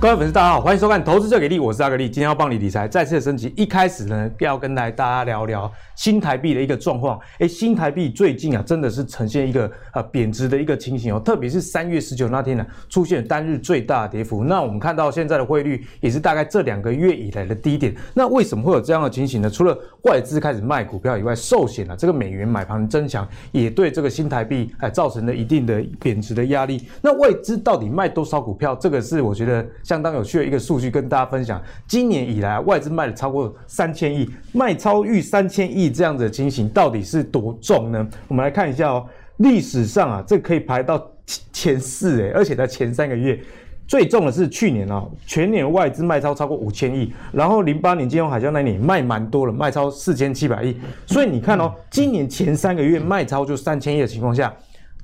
[0.00, 3.52] 各位粉丝，大家好，欢迎收看《投资最给力》，我是阿格力，今天要帮你理财再次升级。
[3.56, 7.18] 一开始呢，要跟来大家聊聊新台币的一个状况。
[7.40, 14.44] 诶，新台币最近啊，真的是呈现一个呃贬值的一个情形哦，特别是三月十九那天呢，出现单日最大跌幅。
[14.44, 17.92] 那我们看到现在的汇率也是大概这两个月以来的低点。
[18.14, 19.50] 那为什么会有这样的情形呢？
[19.50, 26.86] 除了外资开始卖股票以外，寿险啊，这个美元买盘增强，也对这个新台币哎造成了一定的贬值的压力。
[27.02, 28.76] 那外资到底卖多少股票？
[28.76, 31.58] 这个是我觉得相当有趣的一个数据，跟大家分享。
[31.86, 38.06] 今年以来，外资卖了超过三千亿，卖超逾三千亿这样子的情形，到底是多重呢？
[38.28, 39.06] 我们来看一下哦，
[39.38, 41.02] 历史上啊，这可以排到
[41.54, 43.40] 前四诶，而且在前三个月。
[43.86, 50.76] 最重的是去年哦，全年外资卖超超过五千亿，然后零八年金融海啸那年卖蛮多了，卖超四千七百亿，
[51.06, 54.54] 所以你看哦，今年前三个月卖超就三千亿的情况下。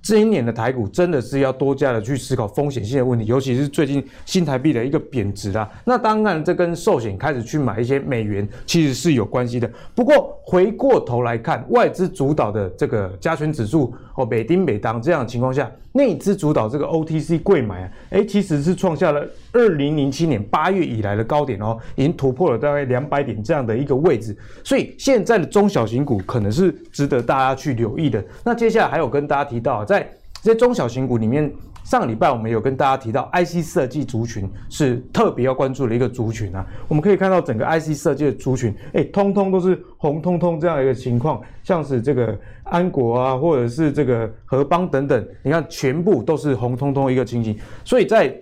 [0.05, 5.67] 今年的台股真的是要多加的去思考风险性的问题，尤其是最近新台币的一个贬值啊。
[5.83, 9.71] 那当然，这跟寿险开始去买一些美元其实是有关系的。
[9.95, 24.37] 不过回过头来看，外资主导的这个加权指数哦，美丁美当这样的情况下，内资主导这个 OTC 贵买啊，诶，其实是创下了二零零七年八月以来的高点哦，已经突破了大概两百点这样的一个位置。
[24.63, 28.23] 所以现在的中小型股可能是值得大家去留意的。
[28.45, 30.07] 那接下来还有跟大家提到在
[30.43, 31.51] 这些中小型股里面，
[31.85, 36.67] 上礼拜我们有跟大家提到，IC 设计族群是特别要关注的一个族群啊。
[36.89, 47.57] 我们可以看到整个 IC 设计的族群，哎，通通都是红彤彤这样一个情况，像是这个安国啊，或者是这个合邦等等，你看全部都是红彤彤一个情形。
[47.85, 48.35] 所以在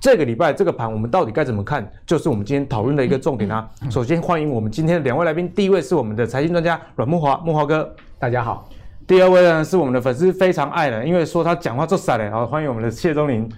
[0.00, 3.68] 这个礼拜这个盘，我们到底该怎么看，就是我们今天讨论的一个重点啊。
[3.90, 8.68] 首先欢迎我们今天的两位来宾，第一位是我们的财经专家阮慕华，慕华哥，大家好。
[9.08, 13.48] 第二位呢是我们的粉丝非常爱的，因为说他讲话做傻嘞，好，欢迎我们的谢宗林。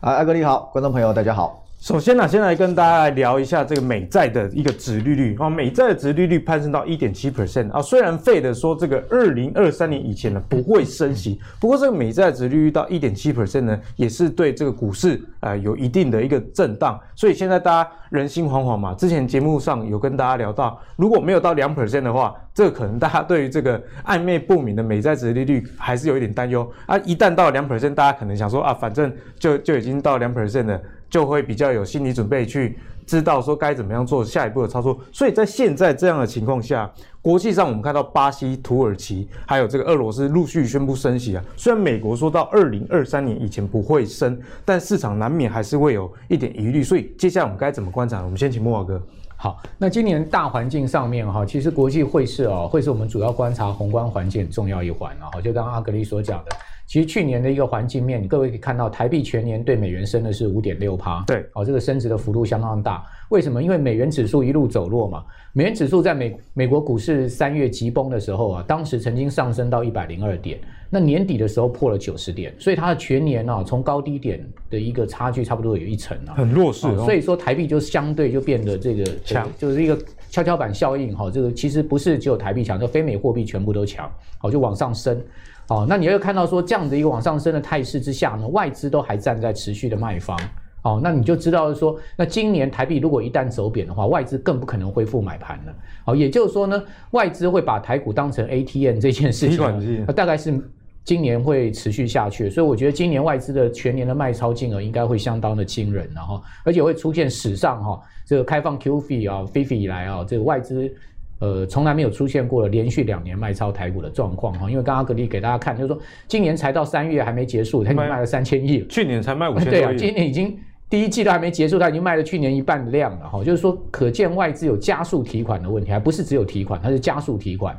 [0.00, 1.65] 啊，阿哥你好，观众朋友大家好。
[1.78, 7.80] 首先呢，先来跟大家来聊一下这个美债的一个殖利率啊，美债的殖利率攀升到一点七 percent 啊。
[7.82, 16.98] 虽然费的说这个二零二三年以前呢不会升息，不过这个美债的殖利率到一点七 percent 呢，也是对这个股市啊有一定的一个震荡。
[17.14, 18.94] 所以现在大家人心惶惶嘛。
[18.94, 26.98] 之前节目上有跟大家聊到，如果没有到两 percent 的话，这个可能大家对于这个暧昧不明的美债殖利率还是有一点担忧啊。
[27.04, 30.80] 一旦到两 percent，大家可能想说啊，反正就就已经到两 percent 了。
[31.16, 35.00] 就会比较有心理准备，去知道说该怎么样做下一步的操作。
[35.10, 41.42] 所以在现在这样的情况下，国际上我们看到巴西、土耳其还有这个俄罗斯陆续宣布升息啊。
[41.56, 46.84] 虽然美国说到二零二三年以前不会升，但市场难免还是会有一点疑虑。
[46.84, 48.22] 所以接下来我们该怎么观察？
[48.22, 49.02] 我们先请慕驊哥。
[49.38, 55.40] 好，那今年大环境上面哈，其实国际汇市啊，会是我们主要观察宏观环境很重要一环啊。
[55.40, 56.54] 就刚阿格力所讲的。
[56.86, 63.04] 其实去年的一个环境面，各位可以看到，台币全年对美元升的是五点六趴，对，哦，这个升值的幅度相当大。
[63.30, 63.60] 为什么？
[63.60, 65.24] 因为美元指数一路走弱嘛。
[65.52, 77.04] 美元指数在美美国股市三月急崩的时候啊，当时曾经上升到一百零二点，那年底的时候破了九十点，所以它的全年啊，从高低点的一个差距差不多有一成啊，很弱势，哦。
[77.04, 79.98] 所以说台币就相对就变得这个强，就是一个
[80.30, 81.28] 跷跷板效应哈。
[81.28, 84.08] 这个其实不是只有台币强，就非美货币全部都强，
[84.38, 85.20] 好，就往上升。
[85.68, 90.38] 哦，那你会看到说这样的一个往上升的态势之下呢，外资都还站在持续的卖方。
[90.82, 95.74] 哦，那你就知道说，那今年台币如果一旦走贬的话，外资更不可能恢复买盘了。
[96.04, 100.56] 哦，也就是说呢，外资会把台股当成 ATM 这件事情，大概是
[101.02, 102.48] 今年会持续下去。
[102.48, 110.94] 所以我觉得今年外资的全年的卖超金额应该会相当的惊人，然后而且会出现史上哈这个开放 QFII 啊 FIFI 以来啊这个外资。
[111.38, 120.56] 呃，从来没有出现过连续两年卖超台股的状况哈，因为刚刚格力给大家看，就是说今年才到三月还没结束，他已经卖了三千亿，去年才卖五千亿，对啊，今年已经
[120.88, 127.78] 第一季都还没结束，他已经卖了去年一半的量了哈，就是说可见外资有加速提款的问题，还不是只有提款，它是加速提款。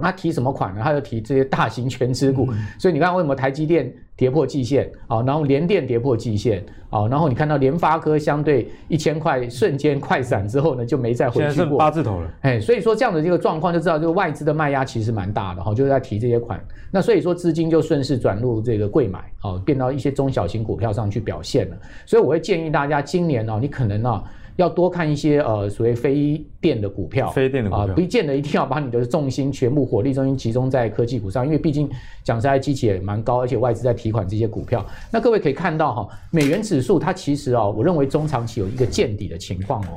[0.00, 0.80] 那提什么款呢？
[0.82, 5.20] 他就提这些大型全资股，嗯、所以你看为什么台积电跌破季线啊？
[5.22, 7.06] 然后联电跌破季线啊？
[7.08, 11.78] 然后你看到联发科相对一千块瞬间快闪之后呢，就没再回去过。
[11.78, 12.30] 八字头了。
[12.42, 16.62] 哎，所以说这样的这个状况就知道，这个外资的卖压其实蛮大的哈，就是在提这些款。
[16.90, 21.76] 那所以说资金就顺势转入这个贵买啊，变到一些中小型股票上去表现了。
[22.06, 24.22] 所以我会建议大家今年呢，你可能呢。
[24.58, 31.88] 要多看一些呃所谓非电的股票，非电的股票啊，不见得一定要把你的重心全部火力中心集中在科技股上，因为毕竟
[32.24, 34.84] 讲实在，基期也蛮高，而且外资在提款这些股票。
[35.12, 39.94] 那各位可以看到哈，美元指数它其实啊，我认为中长期有一个见底的情况哦。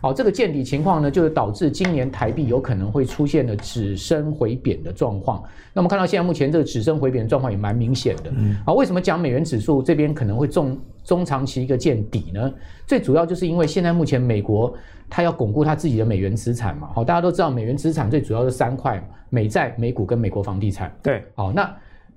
[0.00, 5.42] 好，这个见底情况呢，就是导致今年台币有可能会出现的止升回贬的状况。
[5.72, 8.30] 那我们看到现在目前这个止升回贬的状况也蛮明显的。
[8.36, 10.78] 嗯，好，为什么讲美元指数这边可能会重？
[11.04, 12.52] 中长期一个见底呢？
[12.86, 14.74] 最主要就是因为现在目前美国
[15.08, 16.88] 它要巩固它自己的美元资产嘛。
[16.94, 20.92] 好，大家都知道美元资产最主要是三块：美债、美股跟美国房地产。
[21.02, 21.72] 对，好，那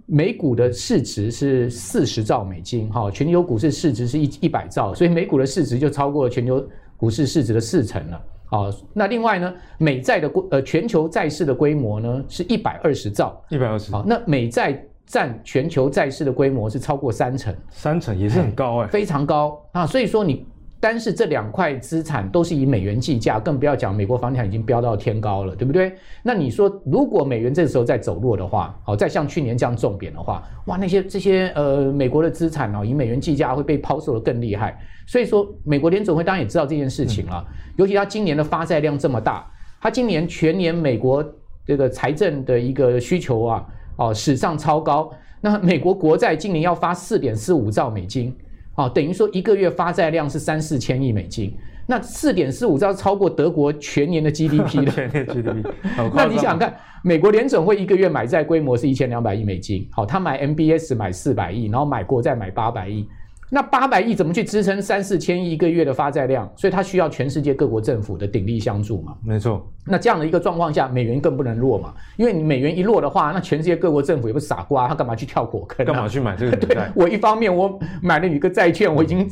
[0.05, 8.21] 美股的市值是四十兆美金，哈，全球股市市值是一一百兆，所以美股的市值就超过了全球股市市值的四成了。
[8.45, 13.91] 好，那另外呢，美债的规呃全球债市的规模呢是一百二十兆，一百二十。
[13.91, 19.87] 好，那美债占全球债市的规模是超过三成，三成也是很高哎、欸，非常高啊。
[19.87, 20.45] 所以说你
[20.79, 25.93] 单是这两块资产都是以美元计价，更不要讲美国房地产已经飙到天高了，对不对？
[26.21, 34.77] 那你说如果美元这个时候再走弱的话，好，再像去年这样重贬的话，哇，那些这些呃美国的资产哦，以美元计价会被抛售的更厉害。
[35.07, 39.49] 所以说，美国联总会当然也知道这件事情了，嗯、尤其他今年的发债量这么大，
[39.79, 41.25] 他今年全年美国
[41.65, 43.65] 这个财政的一个需求啊，
[43.97, 45.11] 哦，史上超高。
[45.41, 48.35] 那美国国债今年要发四点四五兆美金，
[48.75, 51.53] 哦，等于说一个月发债量是三四千亿美金。
[51.89, 54.91] 那四点四五兆超过德国全年的 GDP 的。
[54.91, 55.65] 全年 GDP。
[56.13, 63.07] 那你想想看，美国联准会一个月买债规模是一千两百亿美金，好，他买 MBS 买四百亿，然后买国债买八百亿。
[63.49, 66.51] 那八百亿怎么去支撑三四千亿一个月的发债量？
[66.55, 69.15] 所以它需要全世界各国政府的鼎力相助嘛。
[69.23, 69.65] 没错。
[69.85, 71.93] 那这样的一个状况下，美元更不能弱嘛。
[72.17, 75.85] 因为你美元一弱的话，那全世界各国政府也不是傻瓜，他干嘛去跳火坑？
[75.85, 76.57] 干嘛去买这个？
[76.57, 79.25] 对，我一方面我买了你个债券，我已经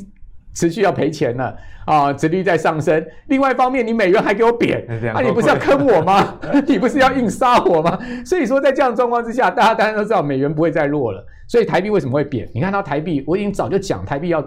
[0.54, 1.54] 持续要赔钱了
[1.86, 3.06] 啊，殖利率在上升。
[3.28, 4.82] 另外一方面，你美元还给我贬，
[5.14, 6.40] 啊，你不是要坑我吗？
[6.66, 8.00] 你不是要硬杀我吗？
[8.26, 11.22] 所以说，在这样的状况之下，大家当然都知道美元不会再弱了。
[11.47, 12.50] 所以台币为什么会贬？
[12.53, 14.39] 你看到台币，我已经早就讲台币要，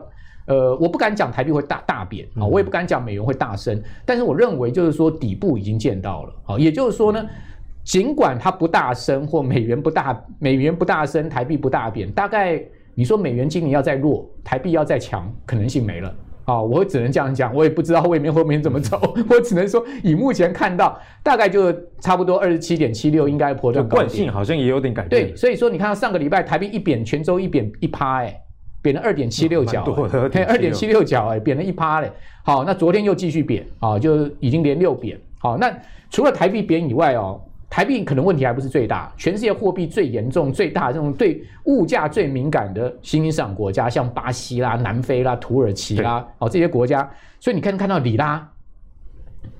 [0.47, 7.25] 呃，我不敢讲台币会大大贬啊，我也不敢讲美元会大升，但是我认为就是说底部已经见到了啊，也就是说呢，
[7.85, 12.63] 尽管它不大升或美元不大美元不大升，台币不大贬，大概
[12.95, 16.15] 你说美元今年要再弱，台币要再强，可能性没了。
[16.49, 18.99] 啊，我只能这样讲，我也不知道后面后面怎么走，
[19.29, 24.07] 我只能说以目前看到，大概就差不多二十七点七六应该波段高点。
[24.07, 25.27] 惯性好像也有点改变。
[25.27, 28.35] 对，所以说你看到上个礼拜台币一贬，泉州一贬一趴，哎，
[28.81, 29.85] 贬了二点七六角，
[30.33, 32.11] 对，二点七六角，哎，贬了一趴嘞。
[32.43, 35.21] 好，那昨天又继续贬，啊，就已经连六贬。
[35.39, 35.71] 好，那
[36.11, 37.39] 除了台币贬以外哦。
[37.71, 48.51] 台币可能问题还不是最大，全世界货币最严重、最大这种对物价最敏感的新兴市场国家，像巴西啦、南非啦、土耳其啦，哦这些国家，所以你看看到里拉，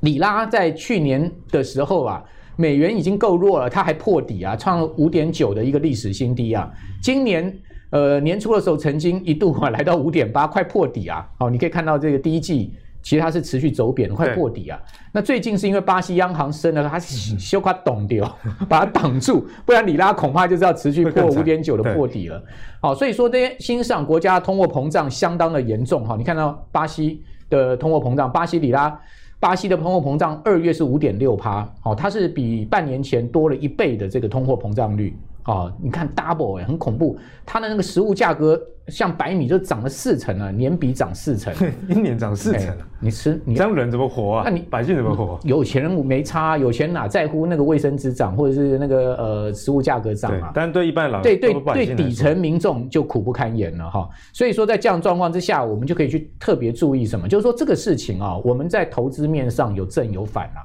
[0.01, 2.25] 里拉在去年的时候啊，
[2.57, 6.73] 美元已经够弱了，它还破底啊，创了五点九的一个历史新低啊。
[7.03, 7.55] 今年
[7.91, 11.29] 呃年初的时候，曾经一度啊来到五点八，快破底啊。
[11.39, 12.73] 哦，你可以看到这个第一季。
[13.03, 14.79] 其实它是持续走贬，快破底啊！
[15.13, 18.37] 那最近是因为巴西央行升了，它修卡挡掉，
[18.69, 22.43] 把它挡住，不然里拉恐怕就是要持续破五点九的破底了。
[22.81, 26.17] 好，所以说这些新兴市场国家通货膨胀相当的严重哈。
[26.17, 29.01] 你看到巴西的通货膨胀，巴西里拉，
[29.41, 35.17] 巴西的通货膨胀二月是五点六趴，好，它是比半年前多了一倍的这个通货膨胀率。
[35.49, 41.55] 哦，你看 double 哎，很恐怖，它的那个食物价格像白米就涨了四成了，年比涨四成，
[41.89, 44.43] 一年涨四成，你吃你这样人怎么活啊？
[44.45, 45.41] 那你百姓怎么活？
[45.45, 50.53] 有钱人没差，有钱哪在乎那个卫生纸涨或者是那个呃食物价格涨啊？
[50.55, 54.07] 但对一般老对对对底层民众就苦不堪言了哈。
[54.35, 57.27] 所以说在这样状况之下，我们就可以去特别注意什么？
[57.27, 60.61] 就是说这个事情啊，我们在投资面上有正有反啊。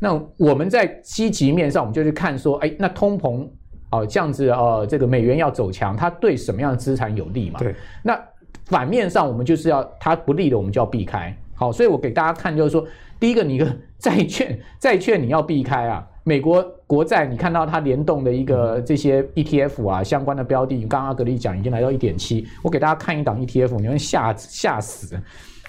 [0.00, 3.44] 那我们在积极面上，我们就去看说，哎，那通膨。
[3.90, 7.58] 哦，这样子呃，这个美元要走强，它对什么样的资产有利嘛？
[7.58, 7.74] 对。
[8.02, 8.18] 那
[8.66, 11.34] 反面上，我们就是要它不利的，我们就要避开。
[11.54, 12.86] 好，所以我给大家看，就是说，
[13.18, 13.66] 第一个，你一个
[13.98, 16.06] 债券， 债券你要避开啊。
[16.22, 22.46] 美国国债，你看到它联动的一个这些 ETF 啊，相关的标的，刚刚阿格力讲已经来到一点七。
[22.62, 25.18] 我给大家看一档 ETF，你会吓吓死。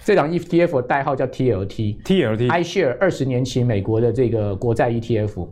[0.03, 5.47] 这档 ETF 的代号叫 TLT，TLT，iShare 二十年期美国的这个国债 ETF。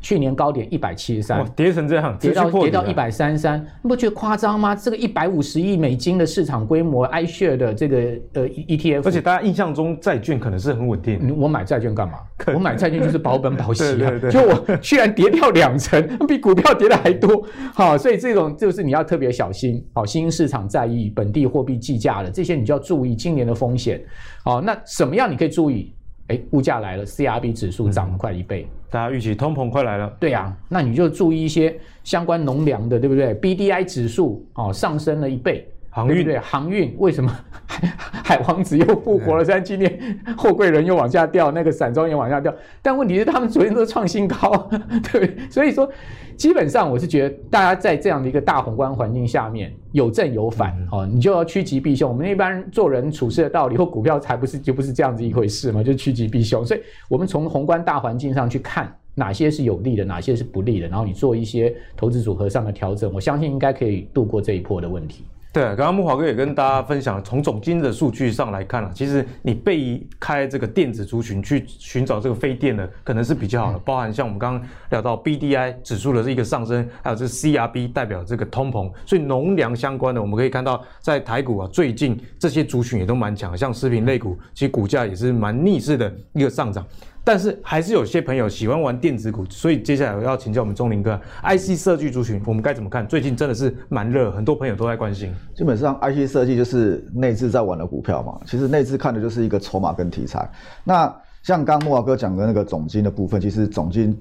[0.00, 4.74] 去年高点一百七十三，跌成这样，跌到跌到一百三十三，你不觉得夸张吗？
[4.74, 7.98] 这个一百五十亿美金的市场规模，iShare 的这个
[8.34, 11.36] 呃 ETF，而且大家印象中债券可能是很稳定。
[11.38, 12.18] 我买债券干嘛？
[12.54, 14.12] 我买债券就是保本保息啊。
[14.30, 17.44] 就我居然跌掉两成， 比股票跌的还多。
[17.72, 19.84] 好，所以这种就是你要特别小心。
[19.92, 24.00] 好，新兴市场在意、本地货币计价的这些，你就要注意今年的风险。
[24.44, 25.92] 好，那什么样你可以注意？
[26.28, 30.12] 哎，物价来了，CRB 指数涨了快一倍，嗯、大家预期通膨快来了。
[30.20, 37.30] 对呀、啊，那你就注意一些相关农粮的，对不对？BDI 指数哦上升了一倍，航运对，对航运为什么
[37.66, 37.88] 海
[38.24, 39.44] 海王子又复活了？
[39.44, 44.68] 虽然今天货柜人又往下掉，那个散装也往下掉，但问题是他们昨天都创新高，
[45.12, 45.90] 对 对，所以说
[46.36, 52.10] 基本上我是觉得大家在这样的一个大宏观环境下面有正有反，哦，你就要趋吉避凶。
[52.10, 56.64] 我们一般做人处事的道理或股票才不是就不是这样子一回事嘛，就趋吉避凶。
[56.64, 58.94] 所以我们从宏观大环境上去看。
[59.18, 65.24] 哪些是有利的，哪些是不利的，然后你做一些投资组合上的调整，我相信应该可以度过这一波的问题。
[65.56, 73.78] 对，刚刚木华哥也跟大家分享，从总经的数据上来看啊，其实你避开这个电子族群去寻找这个非电的，可能是比较好的。
[73.78, 86.86] 包含像我们刚刚聊到 BDI 指数的这一个上升，还有这 CRB 代表这个通膨，所以农粮相关的，我们可以看到在台股啊，最近这些族群也都蛮强，像食品类股，其实股价也是蛮逆势的一个上涨。
[87.26, 93.04] 但是还是有些朋友喜欢玩电子股，所以接下来我要请教我们钟林哥，IC 设计族群我们该怎么看？
[93.04, 95.34] 最近真的是蛮热，很多朋友都在关心。
[95.52, 100.48] 基本上 IC 设计就是内资在玩的股票嘛，其实内资看的就是一个筹码跟题材。
[100.84, 104.16] 那像刚慕驊哥讲的那个总金的部分，其实总经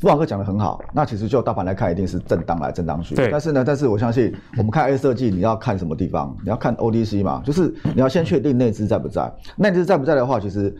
[0.00, 0.80] 慕驊哥讲的很好。
[0.94, 3.14] 那其实就大盘来看，一定是震荡来震荡去。
[3.14, 3.28] 对。
[3.30, 6.34] 但是呢，但是我相信我们看 IC 设计，你要看什么地方？
[6.42, 9.30] 你要看 ODC 嘛，就是你要先确定内资在不在。
[9.56, 10.74] 内资在不在的话，其实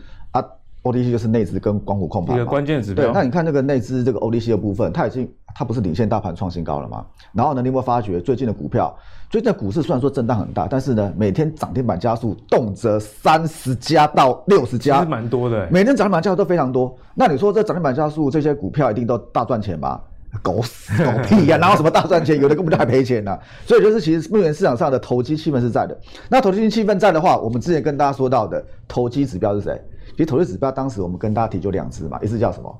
[0.83, 0.89] 啊。
[0.89, 3.05] OTC 就是内资跟光伏控盘一个关键指标。
[3.05, 7.05] 对，那你看那个内资这个 ODC 的部分，它已经它不是领先大盘创新高了吗？
[7.33, 8.95] 然后呢，你有没有发觉最近的股票，
[9.29, 15.67] 最近的股市虽然说震荡很大，但是呢，每天涨停板加速动辄三十家到六十家，其实蛮多的。
[15.69, 16.97] 每天涨停板加速都非常多。
[17.13, 19.99] 那你说这涨停板加速这些股票一定都大赚钱吗？
[20.43, 21.57] 狗屎狗屁呀、啊！
[21.59, 22.39] 哪有什么大赚钱？
[22.39, 23.39] 有的根本就还赔钱呢、啊。
[23.65, 25.99] 所以就是其实目前市场上的投机气氛是在的。
[26.29, 29.81] 那投机气氛在的话，我们之前跟大家说到的投机指标是谁？
[30.19, 32.77] 其实投资指标当时我们跟大家提就两只嘛，一只叫什么？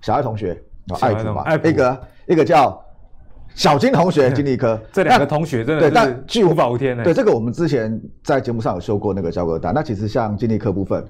[0.00, 0.56] 小爱同学，
[1.00, 2.80] 爱普嘛，一个一个叫
[3.56, 4.80] 小金同学，金立科。
[4.92, 7.02] 这两个同学真的对，但巨无法无天呢。
[7.02, 9.74] 对，这个我们之前在节目上有修过那个交割单。
[9.74, 11.04] 那其实像金立科部分，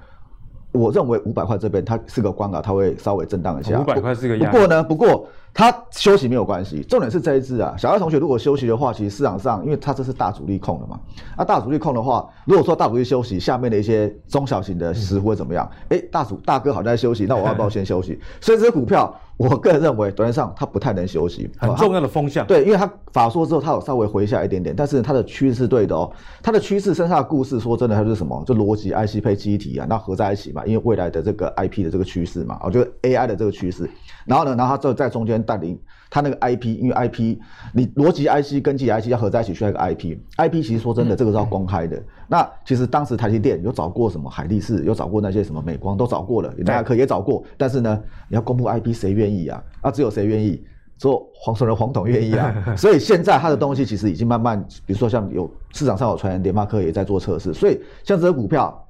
[0.73, 3.79] 我认为五百块这边它是个关卡，它会稍微震荡一下。
[3.79, 4.51] 五百块是个压。
[4.51, 5.29] 不过呢，不过。
[5.57, 11.01] 他休息没有关系，重点是这一支啊，小爱同学如果休息的话，其实市场上，因为他这是大主力控的嘛，
[11.35, 15.67] 那大主力控的话，如果说大主力休息，下面的一些中小型的似乎会怎么样？
[15.89, 18.21] 哎、嗯，大主大哥好像在休息，那我要不要先休息？
[18.39, 22.47] 所以这只股票，我个人认为，短线上它不太能休息，很重要的风向。
[22.47, 28.45] 对，因为它法说之后，它有稍微回下一点点，但是它的趋势是对的哦，它的趋势剩下的故事，说真的，它是什么？
[28.47, 33.89] 就逻辑 IC 配记忆体啊，那合在一起嘛，因为未来的这个 IP 的这个趋势嘛，我觉得 AI 的这个趋势，
[34.27, 35.79] 然后呢，然后它就在中间带领。
[36.09, 37.37] 它那个 IP，因为 IP，
[37.73, 42.01] 你逻辑 IC 跟记忆 IC 要合在一起需要一个 IP，IP 其实说真的，这个是要公开的。
[42.29, 49.63] 那其实当时台积电有找过什么海力士，有找过那些什么美光都找过了，联亚科也找过，但是呢，你要公布 IP，谁愿意啊？
[49.81, 50.63] 啊，只有谁愿意？
[50.99, 52.55] 说黄种人黄董愿意啊。
[52.79, 58.83] 所以现在它的东西其实已经慢慢，比如说像有市场上有传言，联发科也在做测试，所以像这个股票。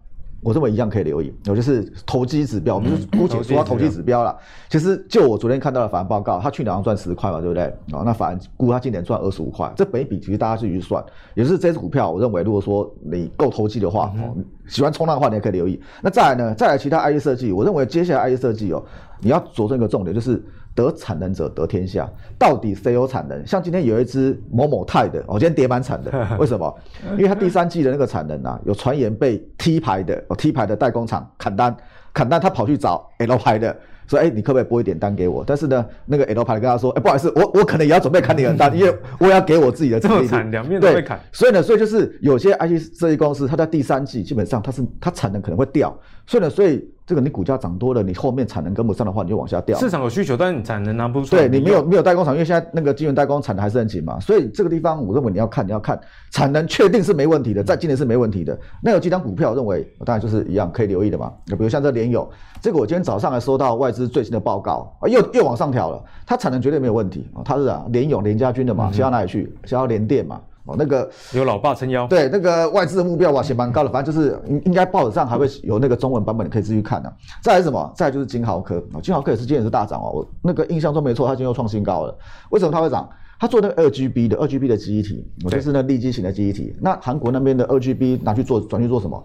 [0.42, 4.36] 我认为一样可以留意，我就是投机指标，我们就姑且说投机指标了。
[4.68, 7.64] 其实就我昨天看到的法人报告，他去年好像赚十块嘛，对不对？
[7.92, 11.04] 哦，那法人估他今年赚二十五块，这本一比其实大家去算。
[11.34, 15.80] 也就是这支股票，我认为如果说你够投机的话，哦，喜欢冲浪的话，你也可以留意。
[16.02, 16.54] 那再来呢？
[16.54, 18.84] 再来其他 IE 设计，我认为接下来 IE 设计哦，
[19.20, 20.42] 你要着重一个重点就是。
[20.76, 23.45] 得产能者得天下，到底谁有产能？
[23.47, 26.73] 像今天有一只某某泰的，我今天跌蛮惨的， 为什么？
[27.12, 31.75] 因为它第三季的那个产能啊，有传言被 T 牌的哦 T 牌的代工厂砍单，
[32.12, 33.75] 砍单他跑去找 L 牌的，
[34.06, 35.42] 说哎，你可不可以拨一点单给我？
[35.47, 41.18] 但是呢，那个 L 牌跟他说，哎，不好意思，我我可能也要准备砍你的单， 因为我要给我自己的这个产两面都会砍。
[41.33, 46.87] 所以呢，所以就是有些 IC 设计公司，它在第三季基本上它是它产能可能会掉，所以呢，所以。
[47.06, 49.78] 这个你股价涨多了，你后面产能跟不上的话，你就往下掉。
[49.78, 51.36] 市场有需求，但是你产能拿不出。
[51.36, 55.96] 对，你没有没有代工厂，因为现在那个晶圆代工产能还是很紧嘛，所以这个地方我认为你要看，你要看
[56.32, 58.58] 产能确定是没问题的，在今年是没问题的。
[58.82, 61.32] 那有几张股票，我认为当然就是一样可以留意的嘛。
[61.46, 62.28] 比如像这联友，
[62.60, 67.40] 这个我今天早上还收到外资最新的报告，又又往上调了，它产能绝对没有问题啊。
[67.44, 69.56] 它是啊，联友联家军的嘛，销到哪里去？
[69.64, 70.40] 销到联电嘛。
[70.66, 77.14] 哦，那个有老爸撑腰，对，那个外资的目标哇，写蛮高的，反正就是应应该报纸上还会有那个中文版本，你可以自己看的、啊。
[77.42, 77.92] 再来是什么？
[77.96, 80.11] 再来就是金豪科啊，金豪科也是今天也是大涨哦。
[80.12, 82.18] 我那个印象中没错，它今天又创新高了。
[82.50, 83.08] 为什么它会涨？
[83.38, 86.75] 它做那个二 GB 的二 GB 的记忆体，我就是那立基型的记忆体。
[86.80, 89.23] 那韩国那边的二 GB 拿去做转去做什么？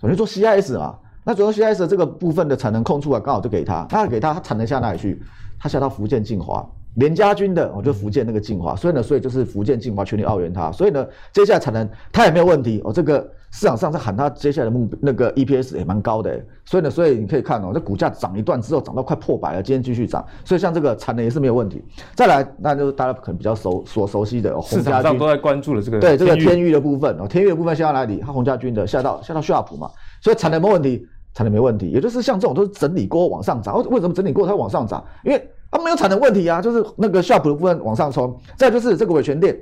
[0.00, 0.96] 转去做 CIS 嘛。
[1.22, 5.22] 那主要 CIS 的这个部分的产能空出来，刚好就给他，那给他，他产能下哪里去？
[5.58, 6.66] 他下到福建晋华。
[6.94, 12.80] 联家军的，我就福建那个晋华，所以呢，所以就是福建晋华全力奥援它，所以呢，接下来产能它也没有问题。
[12.84, 12.92] 哦。
[12.92, 13.20] 这个
[13.52, 21.84] 市场上在喊它接下来的目那个 EPS 也蛮高的，所以呢，所以你可以看哦，这股价涨一段之后涨到快破百了，今天继续涨，所以像这个产能也是没有问题。
[22.14, 26.70] 再来，那就是大家可能比较熟所熟悉的市场上都在关注的这个对这个天域。
[26.70, 27.16] 的部分。
[27.18, 28.18] 哦，天域的部分下到哪里？
[28.18, 35.04] 它鸿家军的下到下到夏普嘛，所以产能没问题，产能没问题，也就是像这种都是整理过往上涨，为什么整理过它往上涨？
[35.24, 38.36] 因为它没有产能问题啊，就是那个夏普的部分往上冲。
[38.56, 39.58] 再就是这个伟诠电，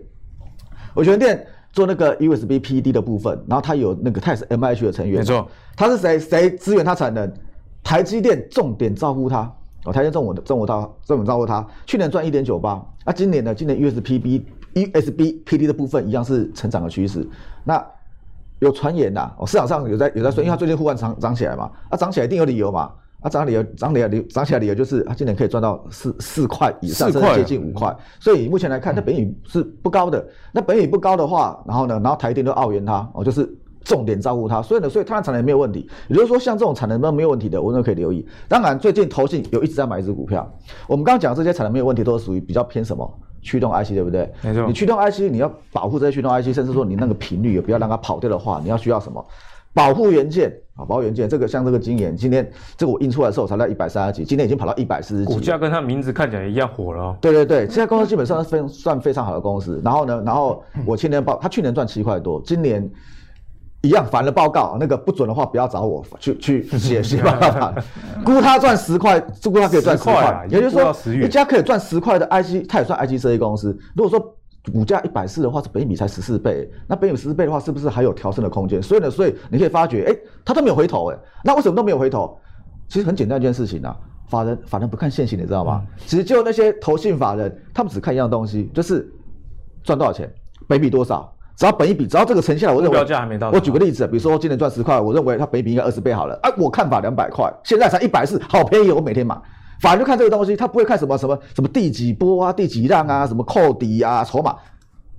[0.94, 1.46] 伟诠电。
[1.70, 5.46] 做那个 USB PD 的部分，然后它有那个，它也是 MIH 的成员，没错。
[5.76, 6.18] 它是谁？
[6.18, 7.30] 谁支援它产能？
[7.84, 9.42] 台积电重点照顾它，
[9.84, 11.64] 哦，台积电重点照顾它，重点照顾它。
[11.86, 13.54] 去年赚一点九八，那今年呢？
[13.54, 14.42] 今年 USB
[14.74, 17.24] USB PD 的部分一样是成长的趋势。
[17.64, 17.84] 那
[18.60, 22.90] 有传言呐，哦，市场上有在有在说，因为它最近忽然涨涨起来嘛，啊，涨起来一定有理由嘛。
[23.20, 27.94] 啊，涨理由，涨理由，涨起来理由就是，它今年可以赚到四四块以上，甚至接近五块。
[28.20, 30.24] 所以目前来看，它本益是不高的。
[30.52, 34.62] 那本益不高的话，然后呢，然后台电都奥援它，哦，就是重点照顾它。
[34.62, 35.88] 所以呢，所以它的产能也没有问题。
[36.06, 38.24] 也就是说，像这种产能都没有问题的，我们都可以留意。
[38.46, 40.48] 当然，最近投信有一直在买一只股票。
[40.86, 44.32] 我们刚刚讲这些产能没有问题，都是属于比较偏什么驱动 IC，对不对？
[44.42, 44.64] 没错。
[44.68, 49.26] 你驱动 IC，你要保护这些驱动 IC，甚至说你那个频率也不要让它跑掉的话，你要需要什么？
[49.78, 55.32] 保护元件啊，保护元件，这个像这个晶圆，今天这个我印出来的时候才在一百三十几，今天已经跑到一百四十几。
[55.32, 57.16] 股价跟它名字看起来一样火了。
[57.20, 59.80] 对对对，这家公司基本上是非算非常好的公司。
[59.84, 62.90] 然后呢，然后我去年报，他去年赚七块多，今年
[63.82, 67.72] 一样反了报告，那个不准的话不要找我去去写 写报告。
[68.24, 70.92] 估他赚十块，估他可以赚十块，也就是说
[71.24, 73.78] 一家可以赚十块的 IC，它也算 IC 设计公司。
[73.94, 74.34] 如果说
[74.68, 78.82] 股价一百四的话，这本益比才十四倍，那本益比十四倍的话，是不是还有调升的空间？
[78.82, 82.38] 所以呢，所以你可以发觉，哎，它都没有回头，哎，那为什么都没有回头？
[82.88, 83.96] 其实很简单一件事情啊，
[84.28, 85.82] 法人法人不看现行，你知道吗？
[86.06, 89.06] 其实就那些投信法人，他们只看一样东西，就是
[89.82, 90.32] 赚多少钱，
[90.66, 93.50] 本益比多少，只要本一比，只要这个呈现来，我认为标价还没到。
[93.50, 99.36] 我举个例子，比如说今年赚十块，我认为它本益比应该二十倍好了，哎，我看法两百块，现在才一百四，好便宜，我每天买。
[99.80, 104.56] 法人就看这个东西，他不会看什么什么什么第几波啊，第几浪啊，什么扣底啊，筹码。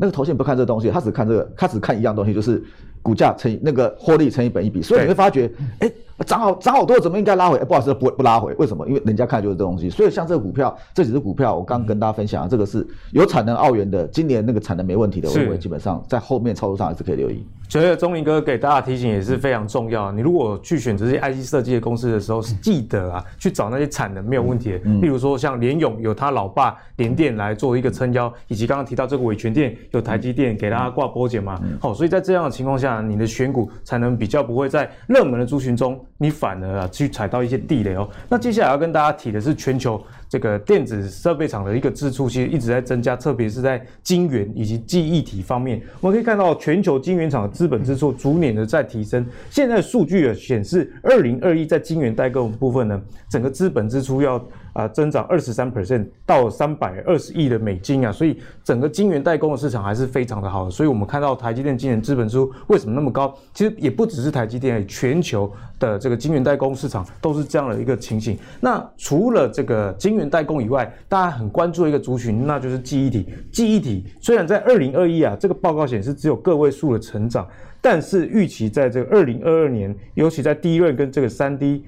[0.01, 2.63] 那个头线不看这个东西，他只看这个，他只看一样东西，就是
[3.01, 4.81] 股价乘以那个获利乘以本一比。
[4.81, 5.91] 所以你会发觉，哎。
[6.25, 7.57] 涨好涨好多，怎么应该拉回？
[7.59, 8.85] 哎，不好意思，不不拉回，为什么？
[8.85, 9.89] 因为人家看的就是这东西。
[9.89, 17.47] 所以像这个股票，这几只股票，我刚刚跟大家分享的，这个是有产能澳元的，今年那个产能没问题的，我认为基本上在后面操作上还是可以留意。
[17.69, 20.11] 觉得钟林哥给大家提醒也是非常重要。
[20.11, 31.61] 你如果去选择这些 IC 设计的公司的时候，是记得啊，去找那些产能没有问题的，例如说像联咏有他老爸联电来做一个撑腰，以及刚刚提到这个伟诠电有台积电给大家挂波点嘛。
[31.79, 36.89] 好，所以在这样的情况下，那你的选股才能比较不会在热门的族群中，你反而啊。
[36.91, 38.09] 去踩到一些地雷哦。
[38.27, 45.81] 那接下来要跟大家提的是全球这个电子设备厂的一个支出，其实一直在增加，特别是在晶圆以及记忆体方面。
[46.01, 49.25] 我们可以看到，全球晶圆厂的资本支出逐年的在提升。
[49.49, 54.43] 现在数据啊显示，二零二一在晶圆代工部分呢，整个资本支出要。
[54.71, 60.69] 啊，增长二十三 percent 到三百二十亿的美金啊，所以整个晶圆代工的市场还是非常的好的。
[60.69, 63.35] 所以我们看到台积电今年资本支出为什么那么高？
[63.51, 68.37] 其实也不只是台积电，全球的这个晶圆代工市场都是这样的一个情形。
[68.59, 73.25] 那除了这个晶圆代工以外，大家很关注的一个族群，那就是记忆体。
[73.51, 77.47] 记忆体虽然在二零二一啊，这个报告显示只有个位数的成长，
[77.81, 81.85] 但是预期在这个二零二二年，尤其在第一轮跟这个三 D。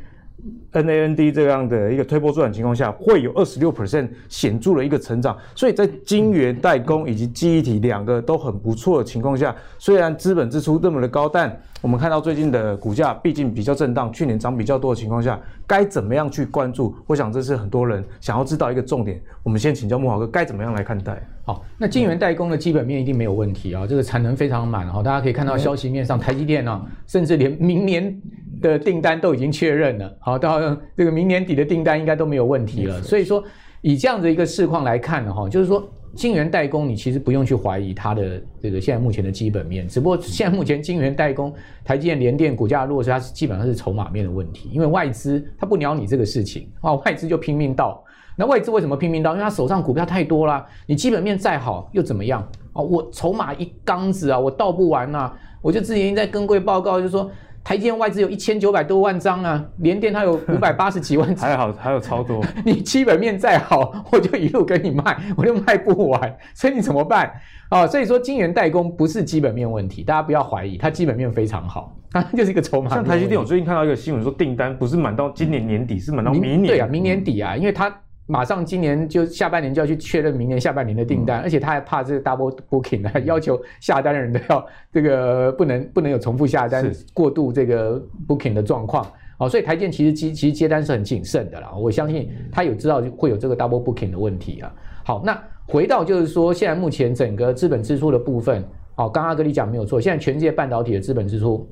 [0.71, 16.95] NAND 这样的一个推波助澜情况下，会有二十六 percent 显著的一个成长，所以在晶圆代工以及记忆体两个都很不错的情况下，虽然资本支出那么的高，但我们看到最近的股价毕竟比较震荡，去年涨比较多的情况下，该怎么样去关注？
[17.07, 19.21] 我想这是很多人想要知道一个重点。
[19.43, 21.21] 我们先请教木华哥，该怎么样来看待？
[21.43, 28.21] 好，那晶圆代工的基本面一定没有问题啊，这个产能非常满哈，大家可以看到消息面上，台积电呢，甚至连明年。
[28.61, 30.59] 的订单都已经确认了，好，到
[30.95, 33.01] 这个明年底的订单应该都没有问题了。
[33.01, 33.43] 所以说，
[33.81, 41.51] 以这样的一个市况来看呢，哈，就是说，晶圆代工你其实不用去怀疑它的这个现在目前的基本面，只不过现在目前晶圆代工
[41.83, 48.03] 台积电、联电股价弱势，它是基本上是筹码面的问题，因为外资它不鸟你这个事情啊，外资就拼命倒。
[48.35, 49.31] 那外资为什么拼命到？
[49.31, 52.41] 因为他手上股票太多啦，你基本面再好又怎么样
[52.73, 52.81] 啊？
[52.81, 57.29] 我筹码一缸子啊，我倒不完啊，我就之前在跟柜报告就是说。
[57.63, 62.43] 台积电外资有一千九百多万张啊，联电它有五百八十几万张，还好还有超多。
[62.65, 67.31] 你基本面再好，我就一路跟你卖，我就卖不完，所以你怎么办？
[67.69, 72.89] 哦，所以说晶圆代工不是基本面问题，大家不要怀疑，它基本面非常好，它 就是一个筹码。
[72.89, 76.65] 像台积电，我最近看到一个新闻说，订单不是满到今年年底，是满到明年。
[76.65, 77.95] 对啊，明年底啊，因为它。
[78.31, 89.05] 马上今年就下半年就要去确认明年下半年的订单，嗯、而且他还怕这个 double booking 呢，要求下单的人都要这个不能不能有重复下单，过度这个 booking 的状况。
[89.37, 91.73] 哦，所以台建其实接其实接单是很谨慎的啦。
[91.75, 94.73] 我相信他有知道会有这个 double booking 的问题啊。
[95.03, 98.63] 好，那回到就是说，现在目前整个资本支出的部分，
[98.95, 101.67] 哦，刚刚阿格力讲没有错，现在全世界半导体的资本支出。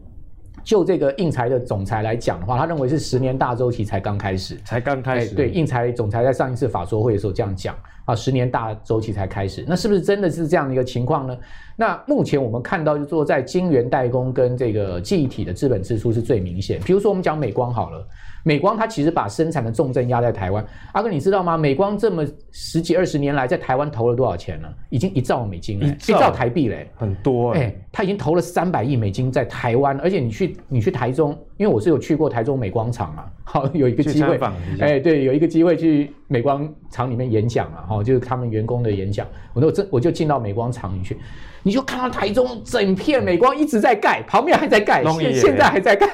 [0.63, 5.35] 就这个应材的总裁来讲的话，他认为是十年大周期才刚开始，才刚开始。
[5.35, 11.37] 对，应材总裁在上一次法说会的时候这样讲啊，十年大周期才开始，那是不是真的是这样的一个情况呢？
[11.79, 16.77] 那目前我们看到，就是说在晶圆代工跟这个记忆体的资本支出是最明显。
[16.81, 18.05] 比如说我们讲美光好了。
[18.41, 21.57] 美光它其实把生产的重镇压在台湾，阿哥你知道吗？
[21.57, 24.67] 美光这么十几二十年来在台湾投了多少钱呢？
[24.89, 34.37] 已经一兆美金了，一兆，台币嘞，很多哎、欸，他已经投了三百亿美金在台湾，而且你去你去台中，因为我是有去过台中美光厂嘛， 好有一个机会，
[34.79, 41.17] 哎、欸、对，有一个机会去美光厂里面演讲嘛，哈，就是他们员工的演讲，我都真我就进到美光厂里去，
[41.63, 46.07] 你就看到台中整片美光一直在盖，旁边还在盖，现现在还在盖，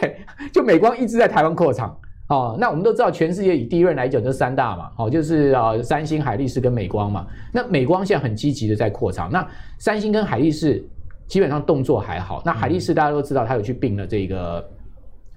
[0.51, 1.97] 就美光一直在台湾扩厂。
[2.27, 7.27] 哦，那我们都知道，全世界以第一轮来讲，就是三大嘛，哦，就是啊，三星、海力士跟美光嘛。
[7.51, 10.83] 那美光现在很积极的在扩厂，那三星跟海力士
[11.27, 12.41] 基本上动作还好。
[12.43, 14.67] 那海力士大家都知道，他有去并了这个、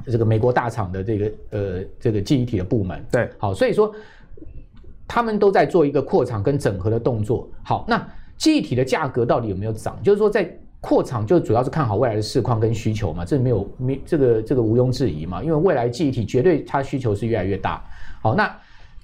[0.07, 3.05] 嗯、这个美国大厂的这个呃这个记忆体的部门。
[3.13, 3.95] 对，好，所以说
[5.07, 7.47] 他们都在做一个扩厂跟整合的动作。
[7.63, 9.99] 好，那记忆体的价格到底有没有涨？
[10.03, 10.51] 就是说在。
[10.81, 17.83] 扩厂就主要是看好未来的市况跟需求嘛，这没有没这个这个毋庸置疑嘛，因为未来记忆体绝对它需求是越来越大。
[18.23, 18.49] 好，那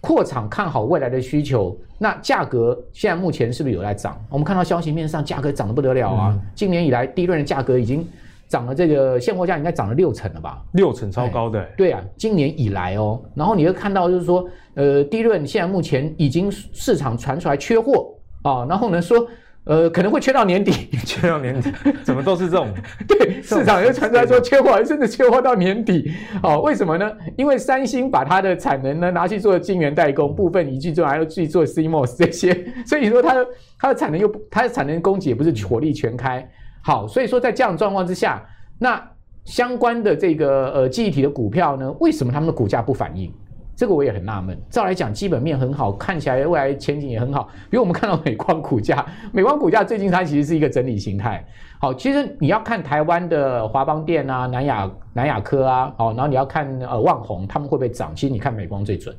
[0.00, 4.24] 扩厂看好未来的需求，那价格现在目前是不是有在涨？
[4.30, 6.30] 我们看到消息面上价格涨得不得了啊！
[6.32, 8.06] 嗯、今年以来第一轮的价格已经
[8.46, 10.62] 涨了，这个现货价应该涨了六成了吧？
[10.74, 11.68] 六成超高的、欸。
[11.76, 18.13] 对啊，今年以来哦，然后你会看到就是说，呃，第一轮现在目前已经市场传出来缺货
[18.44, 19.26] 啊，然后呢说。
[19.66, 20.72] 呃，可能会缺到年底，
[21.06, 21.72] 缺到年底，
[22.04, 22.68] 怎么都是这种？
[23.08, 26.12] 对，市场又传出来说缺货，甚至缺货到年底。
[26.42, 27.10] 哦，为什么呢？
[27.34, 32.52] 因为三星把它的产能呢拿去做晶圆代工，部分移去做，还要去做 CMOS 这些，
[32.84, 33.46] 所以说它的
[33.78, 36.46] 它的产能又不，它的产能供给也不是火力全开。
[36.82, 38.46] 好，所以说在这样的状况之下，
[38.78, 39.02] 那
[39.46, 43.32] 相关的这个呃记忆体的股票呢，为什么他们的股价不反应？
[43.76, 44.56] 这个我也很纳闷。
[44.70, 47.48] 照来讲，基本面很好，看起来未来前景也很好。
[47.70, 51.44] 比如我们看到美光股价，美光股价最近它其实是一个整理形态。
[51.80, 58.14] 好，其实你要看台湾的华邦电啊、南亚南亚科啊，好，然后你要看呃万宏，他们会不会涨？
[58.14, 59.14] 其实你看美光最准。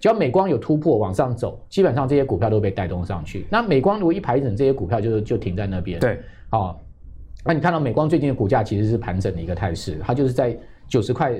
[0.00, 3.46] 只要美光有突破往上走，基本上这些股票都被带动上去。
[3.48, 6.00] 那美光如果一排整，这些股票就就停在那边。
[6.00, 6.80] 对，好，
[7.44, 11.38] 那你看到美光最近的股价其实是盘整的一个态势，它就是在九十块。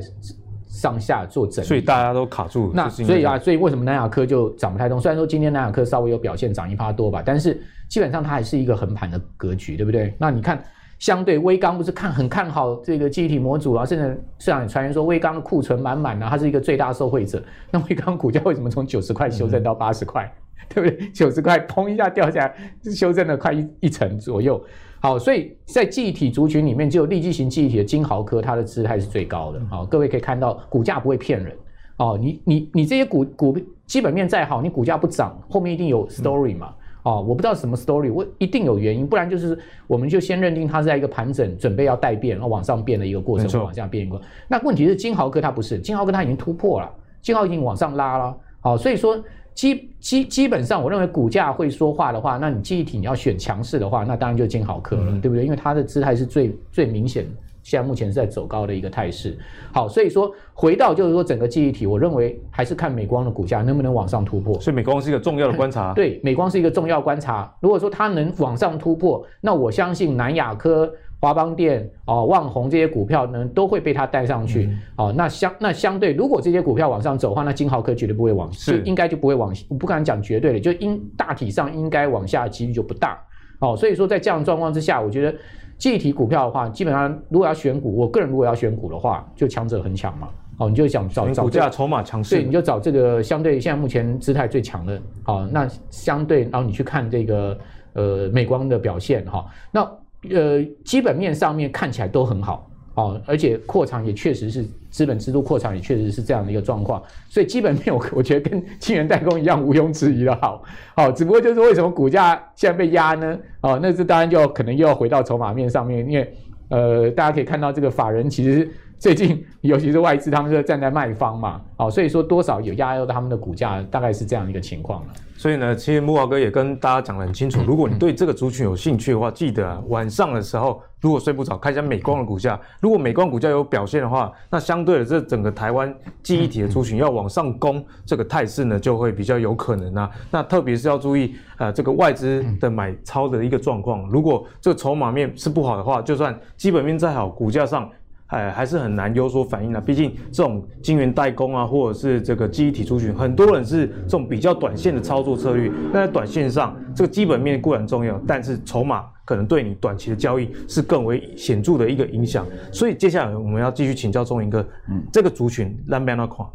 [0.73, 2.73] 上下做整，所以大家都卡住。
[2.75, 4.99] 那所以啊，所以为什么南亚科就涨不太动？
[4.99, 10.15] 虽然说今天南亚科稍微有表现，涨一趴多吧，但是基本上它还是一个横盘的格局，对不对？
[10.19, 10.65] 那你看，
[10.99, 17.43] 相对微刚不是看很看好这个记忆体模组啊，甚至市场也传言说微刚的库存满满啊，它是一个最大受惠者。
[17.71, 20.33] 那微刚股价为什么从九十块修正到八十块？
[20.69, 21.11] 对不对？
[21.11, 22.55] 九十块砰一下掉下来，
[22.95, 24.59] 修正了快一一成左右。
[25.03, 29.61] 好，所以在记忆体族群里面，只有立基型记忆体的金豪科，它的姿态是最高的。
[29.69, 31.53] 好，各位可以看到，股价不会骗人。
[31.97, 36.73] 哦，你你你这些股股基本面再好，你股价不涨，后面一定有 story 嘛。
[37.03, 44.21] 哦，我不知道什么 story，我一定有原因，不然就是我们就先认定它是在一个盘整，准备要待变，然后往上变的一个过程，往下变一个。
[44.47, 46.89] 那问题是金豪科它不是，金豪科它已经突破了，
[47.21, 48.37] 金豪已经往上拉了。
[48.61, 49.21] 好，所以说。
[49.55, 55.45] 基基基本上，我认为股价会说话的话，那你记忆体你要选强势的话，那当然就进好科了，嗯、对不对？
[55.45, 57.27] 因为它的姿态是最最明显，
[57.63, 59.39] 现在目前是在走高的一个态势。
[59.73, 64.59] 好，所以说回到就是说整个记忆体，我认为还是看美光的股价能不能往上突破。
[64.61, 65.93] 所以美光是一个重要的观察。
[65.97, 67.55] 对，美光是一个重要观察。
[67.61, 70.93] 如果说它能往上突破，那我相信南亚科。
[71.23, 75.15] 华邦电哦，万宏这些股票呢，都会被它带上去、嗯、哦。
[75.17, 79.55] 那相那相对，如果这些股票往上走的话，那金豪科绝对不会往，是应该就不会往。
[79.69, 83.17] 我不敢讲绝对的，就应大体上应该往下的几率就不大
[83.61, 83.77] 哦。
[83.77, 85.33] 所以说，在这样状况之下，我觉得
[85.79, 90.29] 记忆体股票的话，基本上如果要选股，我个人如果要选股的话，就强者恒强嘛。
[90.59, 95.01] 哦，你就想找找股价筹码强势，对，你就找这个相对现在目前姿态最强的。
[95.23, 97.57] 好、哦，那相对，然后你去看这个
[97.93, 99.89] 呃美光的表现哈、哦，那。
[100.31, 110.63] 呃，基本面上面看起来都很好哦，而且扩厂也确实是资本制度扩厂也确实是这样的一个状况，所以基本面我我觉得跟 晶圆代工一样毋庸置疑的好，
[110.95, 113.39] 好、只不过就是为什么股价现在被压呢？
[113.63, 116.35] 哦，那这当然就可能又要回到筹码面上面，因为
[116.69, 118.71] 呃，大家可以看到这个法人其实
[119.03, 125.09] 最近尤其是外资，他们是站在卖方嘛，哦，所以说多少有压到他们的股价，大概是这样一个情况了。
[125.37, 132.57] 所以呢，其实木华哥也跟大家讲得很清楚，如果你对这个族群有兴趣的话，记得，晚上的时候如果睡不着，看一下美光的股价。
[132.79, 140.09] 如果美光股价有表现的话，那相对的这整个台湾记忆体的族群要往上攻，这个态势呢就会比较有可能啊。
[140.31, 147.91] 那特别是要注意呃这个外资的买超的一个状况，如果这个筹码面是不好的话，就算基本面再好，股价上。
[148.33, 149.79] 哎，还是很难有所反应的。
[149.79, 155.71] 毕竟这种晶圆代工啊，或者是这个记忆体族群，很多人是这种比较短线的操作策略。
[155.93, 162.47] 那在短线上，这个基本面固然重要，但是筹码可能对你短期的交易是更为显著的一个影响。
[162.73, 166.47] 所以接下来我们要继续请教宗麟哥，嗯，这个族群怎么看？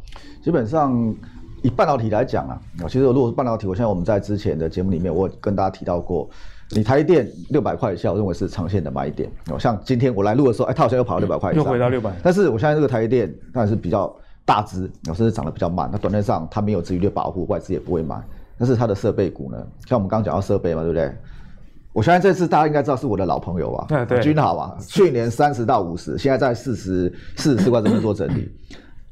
[0.42, 1.16] 基本上
[1.62, 6.28] 以半导体来讲啊，其实如果是半导体，我现在我们在之前的节目里面，我跟大家提到过。
[6.72, 9.32] 你台电六百块以下，我认为是长线的买点。
[9.50, 12.14] 哦，像今天我来录的时候，哎，它好像又跑到六百块以上，又回到六百。
[12.22, 15.90] 但是我相信这个台电当然是比较大只，甚至涨得比较慢。
[15.92, 18.22] 那短线上它没有殖利率保护，外资也不会买。
[18.58, 21.12] 但是它的设备股呢，像我们刚刚讲到设备嘛，对不对？
[21.94, 28.52] 我相信这次大家应该知道是我的老朋友啊，对，君豪啊，去年三十到五十，现在在四十四十四块这边做整理。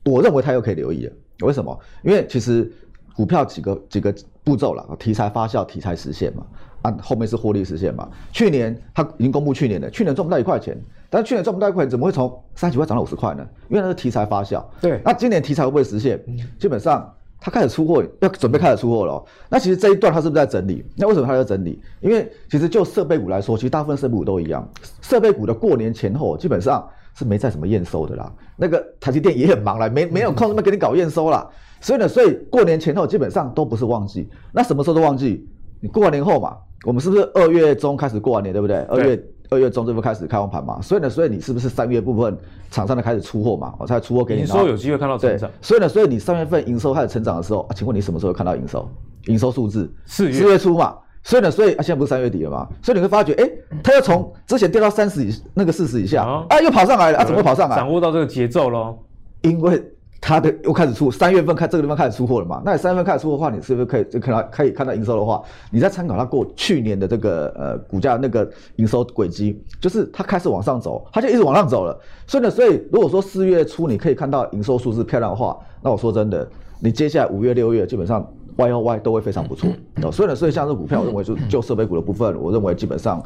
[0.04, 1.13] 我认为它又可以留意了。
[1.39, 1.80] 为什么？
[2.04, 2.72] 因为其实
[3.15, 4.13] 股票几个几个
[4.44, 6.46] 步骤了，题材发酵，题材实现嘛。
[6.86, 8.08] 啊，后面是获利实现嘛？
[8.32, 10.78] 去年它已经公布去年的，去年赚不到一块钱，
[11.10, 13.43] 但是去年赚不到一块钱，怎么会从三十几块涨到五十块呢？
[13.69, 14.63] 因为那是题材发酵。
[14.80, 16.24] 对，那今年题材会不会实现？
[16.60, 19.26] 基本上他开始出货，要准备开始出货了喔。
[19.50, 20.86] 那其实这一段他是不是在整理？
[20.95, 21.82] 那为什么他在整理？
[22.02, 24.67] 因为其实就设备股来说，其实大部分设备股都一样，
[25.02, 28.32] 设备股的过年前后基本上是没在什么验收的啦。
[28.56, 31.50] 那个台积电也很忙啦，没没有空那么给你搞验收啦。
[31.82, 34.30] 所以呢，所以过年前后基本上都不是旺季。
[34.52, 35.48] 那什么时候都旺季？
[35.80, 36.58] 你过完年后嘛。
[36.86, 38.78] 我们是不是二月中开始过完年，对不对？
[38.84, 42.38] 二月二月中这部开始开完盘嘛，所以呢，所以你是不是三月部分
[42.69, 43.74] 厂商的开始出货嘛？
[43.80, 44.41] 我才出货给你。
[44.41, 45.50] 营收有机会看到成长。
[45.62, 48.88] 所以呢，所以你三月份营收开始成长的时候，啊，请问你什么时候会看到营收？
[49.26, 49.91] 营收数字？
[50.06, 50.95] 四月四月初嘛。
[51.24, 52.67] 所以呢，所以啊，现在不是三月底了嘛？
[52.84, 53.50] 所以你会发觉，哎，
[53.84, 57.76] 它又从之前跌到三十以那个四十以下，啊，又跑上来了，啊，怎么会跑上来？
[57.76, 58.98] 掌握到这个节奏喽。
[59.41, 59.84] 因为。
[60.21, 62.60] 它的又开始出，三月份开这个地方开始出货了嘛？
[62.65, 65.39] 那你三月份开始出货的话，你是不是可以就看到可以看到营收的话？
[65.69, 71.95] 你再参考它过去年的这个呃股价那个营收轨迹，就是它开始往上走，它就一直往上走了。
[72.25, 76.47] 所以呢，所以如果说四月初你可以看到营收数字漂亮的话，那我说真的，
[76.80, 79.69] 你接下来五月六月基本上 Y O Y 都会非常不错。
[80.12, 83.21] 所以呢，所以像这股票，我认为就就设备股的部分，我认为基本上。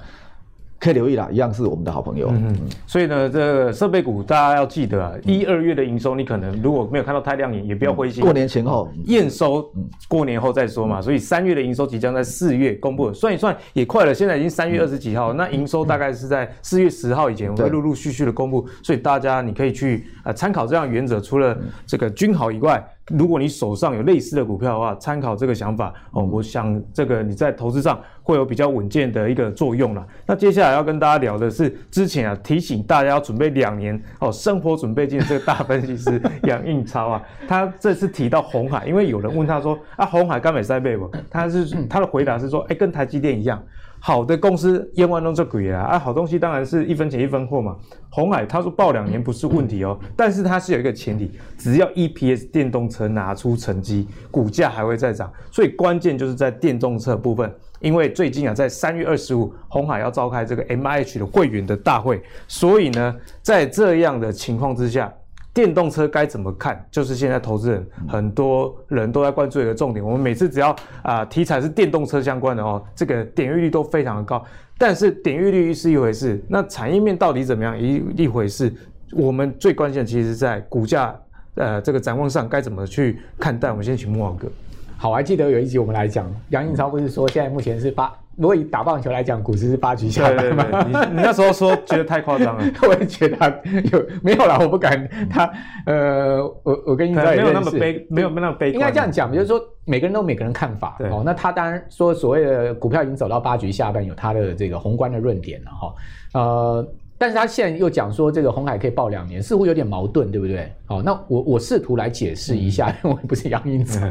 [0.80, 2.30] 可以留意啦，一样是我们的好朋友。
[2.32, 2.56] 嗯，
[2.88, 8.24] 所以呢，这个设备股大家要记得啊，一二月的营收你可能如果没有看到太亮眼，也不要灰心。
[8.24, 8.89] 过年前后。
[9.06, 9.70] 验收，
[10.08, 11.02] 过年后再说嘛。
[11.02, 22.82] 所以三月的营收即将在四月公布，算一算也快了，现在已经三月二十几号，那营收大概是在四月十号以前会陆陆续续的公布，所以大家你可以去啊参考这样原则，除了这个均好以外。
[23.10, 30.06] 如果你手上有类似的股票的话，参考这个想法哦，我想这个你在投资上会有比较稳健的一个作用了。
[30.26, 41.10] 那接下来要跟大家聊的是，之前啊提醒大家要准备两年哦生活准备金的这个大分析师 杨应超啊，他这次提到红海，因为有人问他说啊红海刚美塞贝不？
[41.30, 43.62] 他是他的回答是说，哎，跟台积电一样。
[44.00, 45.84] 好的公司，千万弄这鬼啊！
[45.84, 47.76] 啊，好东西当然是一分钱一分货嘛。
[48.10, 55.32] 红海他说报两年不是问题哦，但是它是有一个前提，只要 EPS 电动车拿出成绩，股价还会再涨。
[55.52, 65.14] 所以关键就是在电动车部分，因为最近啊，在三月二十五，红海要召开这个 MIH 的会员的大会，所以呢，在这样的情况之下。
[65.60, 66.82] 电动车该怎么看？
[66.89, 70.04] 就是现在投资人很多人都在关注一个重点。
[70.04, 74.41] 我们每次只要啊、题材是电动车相关的哦，这个点阅率都非常的高。
[74.78, 78.74] 但是点阅率是一回事，那产业面到底怎么样一一回事？
[79.12, 81.13] 我们最关键的其实在股价
[81.56, 83.69] 呃这个展望上该怎么去看待？
[83.69, 84.48] 我们先请慕驊哥。
[84.95, 88.13] 好，我还记得有一集我们来讲，杨应超不是说现在目前是八。
[88.39, 90.63] 如果以打棒球来讲，股市是八局下半嘛？
[90.63, 95.08] 对对对，你你那时候说觉得太夸张了， 我也觉得有没有啦，我不敢。
[95.30, 95.52] 他
[95.86, 98.73] 呃，我我跟应超也，没有那么悲，没有那么悲观。
[98.73, 100.97] 应该这样讲，就是说每个人都有每个人看法。
[101.12, 105.93] 哦，那他当然说所谓的股票已经走到八局下半，有他的这个宏观的论点了哈。
[106.34, 106.88] 呃。
[107.21, 110.71] 但是他现在又讲说这个红海可以报两年，似乎有点矛盾，对不对？
[110.86, 114.08] 好，那我我试图来解释一下，因为 我不是杨英超。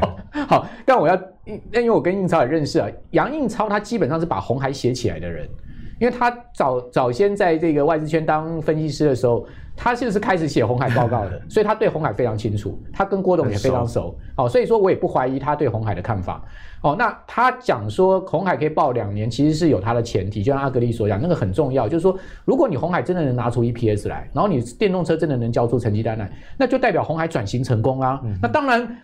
[0.47, 1.19] 好，但我要，
[1.73, 2.87] 因为我跟印超也认识啊。
[3.11, 5.47] 杨印超他基本上是把红海写起来的人，
[5.99, 16.43] 因为他早早先在这个外资圈当分析师的时候，他就是开始写红海报告的， 所以他对红海非常清楚，他跟郭董也非常熟，好、哦，所以说我也不怀疑他对红海的看法。
[16.81, 28.21] 哦，那他讲说红海可以报两年，其实是有他的前提，就像阿格力所讲，那个很重要，就是说如果你红海真的能拿出 EPS 来，然后你电动车真的能交出成绩单来，那就代表红海转型成功啊。
[28.23, 28.97] 嗯、那当然，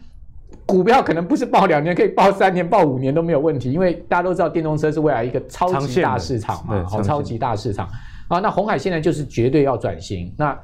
[0.65, 7.87] 股票可能不是报两年，可以报三年、报五年都没有问题，因为大家都知道电动车是未来一个超级大市场嘛，好，超级大市场。
[8.27, 10.33] 啊，那红海现在就是绝对要转型。
[10.35, 10.57] 那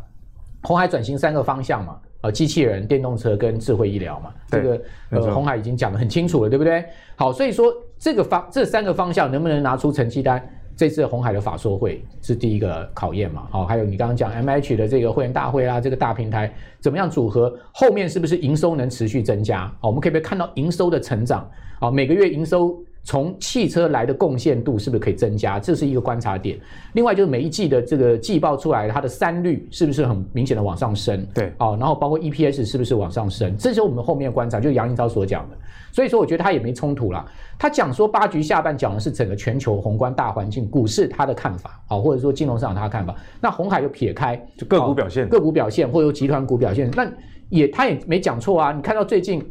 [0.64, 6.84] 红海转型三个方向嘛，呃，机器人、电动车跟智慧医疗嘛，这个呃，红海已经讲得很清楚了，对不对？
[7.16, 10.44] 好，所以说这个方这三个方向能不能拿出成绩单，
[10.82, 13.48] 这次红海的法说会是第一个考验嘛。
[13.52, 19.72] 好，还有你刚刚讲 M H 的这个会员大会啊，这个大平台怎么样组合，后面是不是营收能持续增加？
[19.80, 21.48] 好，我们可以不可以看到营收的成长？
[21.80, 22.84] 好，每个月营收。
[23.04, 25.60] 从汽车来的贡献度是不是可以增加？
[25.60, 26.60] 这是一个观察点。
[26.94, 31.26] 另外就是每一季的这个季报出来，它的三率是不是很明显的往上升？
[31.34, 33.58] 对，哦，然后包括 EPS 是不是往上升？
[33.58, 35.58] 这是我们后面观察，就是杨英超所讲的。
[35.92, 37.26] 所以说，我觉得他也没冲突啦。
[37.58, 43.16] 他讲说八局下半讲的是整个全球宏观大环境、股市他的看法，好，或者说金融市场他的看法。
[43.42, 47.12] 那红海就撇开就个股表现，个股表现或者说集团股表现，那
[47.50, 48.72] 也他也没讲错啊。
[48.72, 49.44] 你看到最近。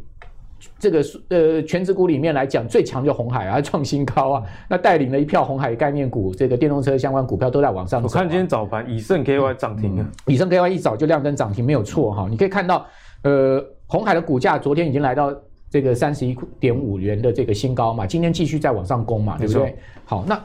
[0.79, 8.09] 这个呃，全职股里面来讲，最强就红海啊， 创新高啊，那带领了一票红海概念股，这个电动车相关股票都在往上走。
[8.09, 12.27] 我看今天早盘以盛 KY 涨停了，以盛 KY 一早就亮灯涨停，没有错哈。
[12.31, 12.87] 你可以看到，
[13.23, 15.35] 呃，红海的股价昨天已经来到。
[15.71, 19.77] 这个三十一点五元的这个新高嘛，今天继续再往上攻嘛，对不对？
[20.05, 20.37] 好，那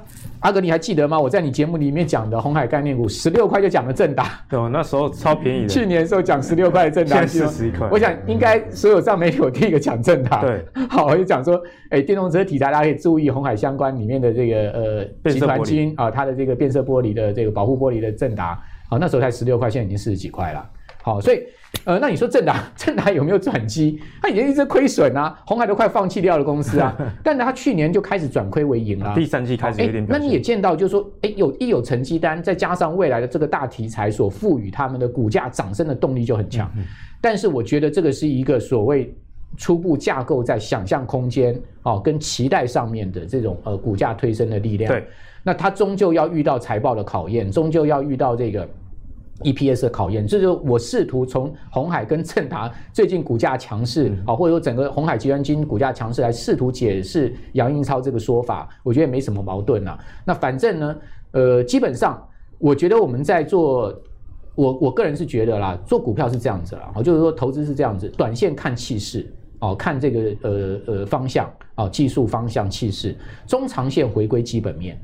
[0.42, 1.20] 阿哥你还记得吗？
[1.20, 5.68] 我在你节目里面讲的红海概念股十六块就讲了正达，对，那时候超便宜的。
[5.68, 7.90] 去年的时候讲十六块的正达，现在四十一块。
[7.92, 10.42] 我想应该所有上媒体我第一个讲正达。
[10.42, 11.60] 对，好，我就讲说，
[11.90, 14.70] 哎，电动车题材大家可以注意红海相关里面的这个
[15.24, 20.70] 呃集团金啊，它的这个变色玻璃的这个保护玻璃的正达，好，那时候才十六块，现在已经四十几块了。
[21.02, 21.42] 好，所以。
[21.84, 24.00] 呃，那你说正达， 正达有没有转机？
[24.22, 26.96] 他已经一直亏损啊，红海都快放弃掉了公司啊。
[27.22, 30.08] 但是他去年就开始转亏为盈了，第三季开始有点、欸。
[30.10, 36.72] 那你也见到，就是说，哎，有一有成绩单，再加上未来的这个大题材所赋予他们的股价涨升的动力就很强。
[36.76, 36.86] 嗯嗯、
[37.22, 39.14] 但是我觉得这个是一个所谓
[39.58, 44.92] 初步架构在想象空间哦跟期待上面的这种呃股价推升的力量。
[44.92, 45.06] 对，
[45.44, 48.68] 那它终究要遇到财报的考验，终究要遇到这个。
[49.42, 60.00] EPS 的考验，这就是我试图从红海跟正达最近股价强势啊，或者说整个红海集团基金股价强势来试图解释杨英超这个说法，我觉得没什么矛盾啊。
[60.24, 60.96] 那反正呢，
[61.32, 62.26] 呃，基本上
[62.58, 63.94] 我觉得我们在做，
[64.56, 73.14] 我我个人是觉得啦，做股票是这样子啦，就是说投资是这样子，短线看气势哦，看这个呃呃方向啊，技术方向气势，
[73.46, 74.98] 中长线回归基本面。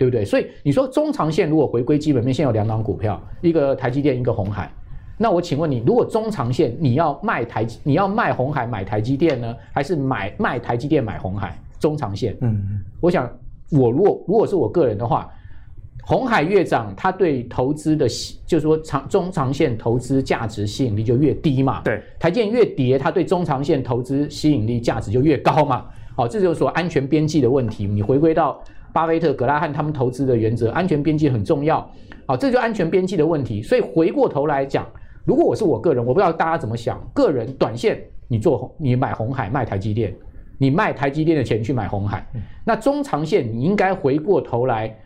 [0.00, 0.24] 对不对？
[0.24, 4.72] 所以你说中长线如果回归基本面，现在有两档股票，一个台积电，一个红海。
[5.18, 11.54] 那我请问你，如果中长线你要卖台，你要卖红海买台积电呢，还是买卖台积电买红海？
[11.78, 13.30] 中长线，嗯，我想
[13.70, 15.30] 我如果如果是我个人的话，
[16.02, 18.08] 红海越涨，它对投资的，
[18.46, 21.82] 就是说长中长线投资价值吸引力就越低嘛。
[21.84, 25.84] 对，台积电越跌，它对中长线投资吸引力价值就越高嘛。
[26.16, 27.86] 好，这就是说安全边际的问题。
[27.86, 28.58] 你回归到。
[28.92, 31.88] 巴菲特、格拉汉他们投资的原则，安全边际很重要。
[32.26, 33.62] 好，这就安全边际的问题。
[33.62, 34.86] 所以回过头来讲，
[35.24, 37.00] 如果我是我个人，我不知道大家怎么想。
[37.12, 40.14] 个人短线，你做你买红海卖台积电，
[40.58, 42.24] 你卖台积电的钱去买红海。
[42.64, 44.96] 那中长线，你应该回过头来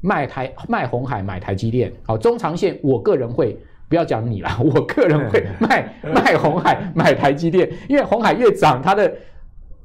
[0.00, 1.92] 卖台卖红海买台积电。
[2.04, 3.56] 好，中长线，我个人会
[3.88, 9.12] 不要讲你啦，我个人会卖卖红海 买台积电，因为红海越涨，它的。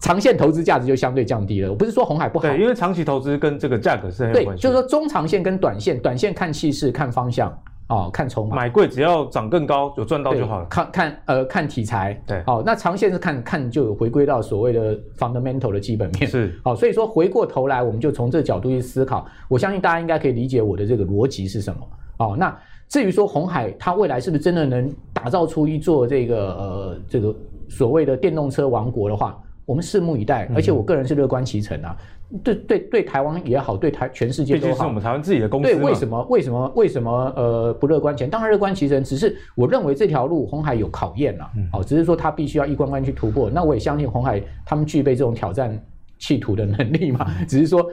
[0.04, 1.70] 长线投资价值就相对降低了。
[1.70, 4.30] 我不是说红海不好，对，因为长期投资跟这个价格是。
[4.34, 7.50] 对，就是说中长线跟短线，短线看气势、看方向
[7.88, 8.54] 啊、哦，看筹码。
[8.54, 10.66] 买贵只要涨更高，有赚到就好了。
[10.66, 16.30] 看看呃看题材，对，好、哦，那长线是看看就有回归到所谓的 fundamental 的基本面。
[16.30, 19.26] 是，好、哦，所以说回过头来，我们就从这个角度去思考。
[19.48, 21.80] 我相信大家应该可以理解我的这个逻辑是什么。
[22.18, 22.54] 哦，那
[22.90, 27.34] 至于说红海它未来是不是真的能打造出一座这个呃这个
[27.70, 29.40] 所谓的电动车王国的话？
[29.66, 31.96] 我们拭目以待，而且我个人是乐观其成啊。
[32.32, 34.66] 嗯、对对对，台湾也好，对台全世界都好。
[34.68, 35.70] 毕竟是我们台湾自己的公司。
[35.70, 38.30] 对，为什么为什么为什么呃不乐观其成？
[38.30, 41.52] 当然乐观其成，只是我认为这条路红海有考验了、啊。
[41.56, 43.50] 嗯、哦，只是说他必须要一关关去突破。
[43.50, 45.80] 那我也相信红海他们具备这种挑战
[46.18, 47.26] 企图的能力嘛。
[47.48, 47.90] 只是说。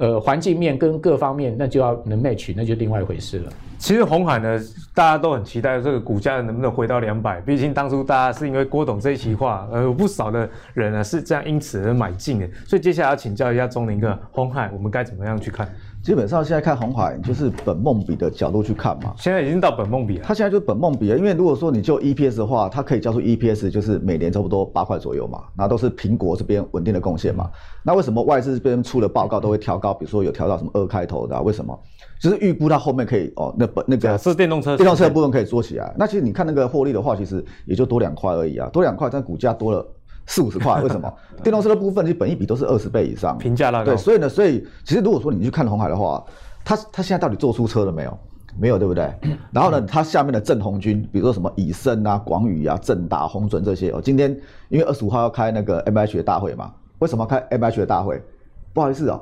[0.00, 3.52] 呃，环境面跟各方面，那就要能 match，那就另外一回事了。
[3.76, 4.58] 其实红海呢，
[4.94, 7.38] 大家都很期待这个股价能不能回到两百。
[7.42, 12.48] 毕竟当初大家是因为郭董这一席话，呃，有不少的人呢是这样因此而买进的。
[12.66, 15.70] 所以接下来要请教一下钟林哥，红海我们该怎么样去看？
[16.02, 20.24] 基本上现在看红海就是本梦比的角度去看嘛，现在已经到本梦比了。
[20.26, 27.50] 它现在就是本梦比了，因为如果说你就 EPS 的话，它可以交出 EPS 就是每年差不多八块左右嘛，那都是苹果这边稳定的贡献嘛。
[27.84, 29.92] 那为什么外资这边出的报告都会调高？
[29.92, 31.42] 比如说有调到什么二开头的啊？
[31.42, 31.78] 为什么？
[32.18, 35.94] 就是预估它后面可以哦，那本那个是电动车，电动车的部分可以做起来。
[35.98, 39.86] 那其实你看那个获利的话，其实也就多两块而已啊，多两块，但股价多了。
[40.30, 41.12] 四五十块，为什么？
[41.42, 43.86] 电动车的部分其实本一比都是二十倍以上，评价那个。
[43.86, 46.24] 对，所以呢，所以其实如果说你去看红海的话，
[46.64, 48.18] 它它现在到底做出车了没有？
[48.56, 49.12] 没有，对不对？
[49.50, 54.30] 然后呢，它下面的正红军，比如说什么以盛啊、广宇啊、正达、红准这些哦，今天
[54.68, 58.22] 因为二十五号要开那个 M H 的大会嘛，为什么要开 M H 的大会？
[58.72, 59.20] 不好意思哦。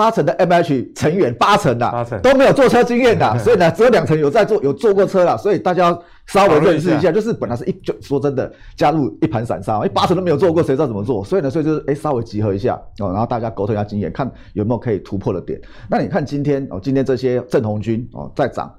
[0.00, 5.94] 八成的 M H 成员，八成的都没有坐车经验的， 所以呢，只有两成有在坐，有坐过车了，所以大家
[6.24, 11.22] 稍微认识一下，就是本来是一就说真的加入一盘散沙，因为八成都没有坐过，谁知道怎么做？
[11.22, 15.60] 所以呢，所以就是哎，稍微集合一下哦，然后大家沟通一下经验，看有没有可以突破的点。
[15.86, 18.74] 那你看今天哦，今天这些正红军哦在涨，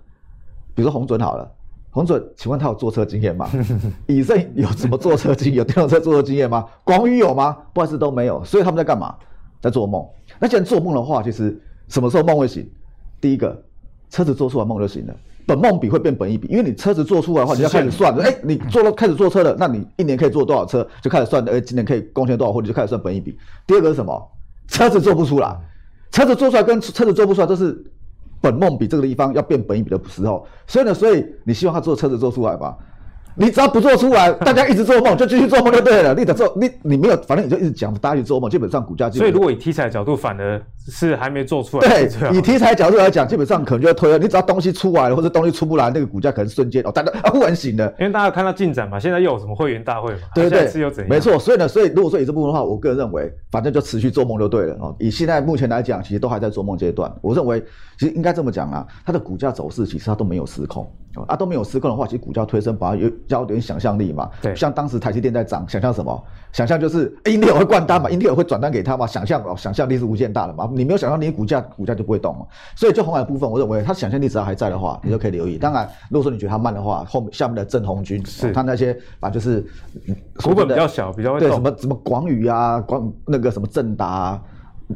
[0.74, 1.47] 比如说红准好了，
[1.91, 3.47] 洪准，请问他有坐车经验吗？
[4.07, 5.57] 以盛有什么坐车经验？
[5.57, 6.65] 有电动车坐车经验吗？
[6.84, 7.55] 广宇有吗？
[7.76, 9.13] 不好意思都没有，所以他们在干嘛？
[9.62, 10.05] 在做梦。
[10.39, 12.70] 那既然做梦的话，其实什么时候梦会醒？
[13.22, 13.64] 第一个，
[14.09, 18.24] 车子做出来梦就醒了，本梦比会变本一比，因为你车子做出来的话，你要开始算了。
[18.24, 21.45] 哎，你做了开始做车了，那你一年可以做多少车，就开始算。
[21.47, 23.38] 哎，今年可以贡献多少，货，你就开始算本一比。
[23.68, 24.32] 第二个是什么？
[24.68, 25.55] 车子做不出来，
[26.12, 27.86] 车子做出来跟车子做不出来都是
[28.39, 30.47] 本梦比这个地方要变本一比的时候。
[30.66, 32.76] 所以呢，所以你希望他做车子做出来吧？
[33.36, 36.14] 你只要不做出来，大家一直做梦，就继续做梦就对了。
[36.14, 39.18] 你得做，你你没有，反正你就一直讲，大家去做梦，基本上股价就。
[39.20, 41.88] 所以如果以题材角度，反而是还没做出来。
[41.88, 44.18] 对，以题材角度来讲，基本上可能就要推了。
[44.18, 47.88] 你只要东西出来了，或者东西出不来，那个股价可能瞬间哦，大家啊忽然醒了。
[48.00, 50.20] 因为大家看到进展嘛，现在又有什么会员大会嘛？
[50.36, 51.10] 对对对，又怎样？
[51.10, 54.96] 没错，所以呢，所以如果说以这部分的话，我个人认为，反正就持续做梦就对了哦。
[55.00, 57.12] 以现在目前来讲，其实都还在做梦阶段。
[57.22, 57.64] 我认为，
[57.98, 60.92] 其实应该这么讲啊，它的股价走势其实它都没有失控。
[61.28, 64.30] 啊，都没有失控的话，其实股价推升，反而有交点想象力嘛。
[64.41, 66.24] 对，像当时台积电在涨，想象什么？
[66.51, 69.07] 想象就是英特尔会灌单嘛，英特尔会转单给他嘛。
[69.07, 70.70] 想象哦，想象力是无限大的嘛。
[70.74, 72.45] 你没有想象力，股价股价就不会动嘛。
[72.76, 75.57] 所以就红海部分，我认为它想象力只要还在的话，你就可以留意。
[75.57, 79.66] 当然，如果说你觉得它慢的话，后面下面的正红军是它那些啊，就是
[80.43, 81.39] 股本比较小，比较会。
[81.39, 84.41] 对，什么什么广宇啊，广那个什么正达啊。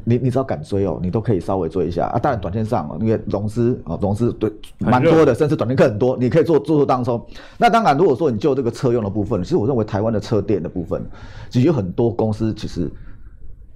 [0.03, 2.19] 你你只要敢追哦，你都可以稍微追一下啊。
[2.19, 7.25] 当然，短线上哦，因为融资啊，融资对蛮多的，甚至短线客很多，你可以做做做当中。
[7.57, 11.01] 那当然，如果说你就这个车用的部分，其实我认为台湾的车电的部分，
[11.49, 12.91] 其实有很多公司其实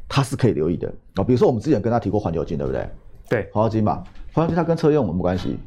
[0.07, 1.23] 它是可以留意的啊。
[1.23, 2.89] 比如说我们之前跟他提过环球金，对不对？
[3.29, 4.03] 对，环球金嘛，
[4.33, 5.57] 环球金它跟车用有没有关系？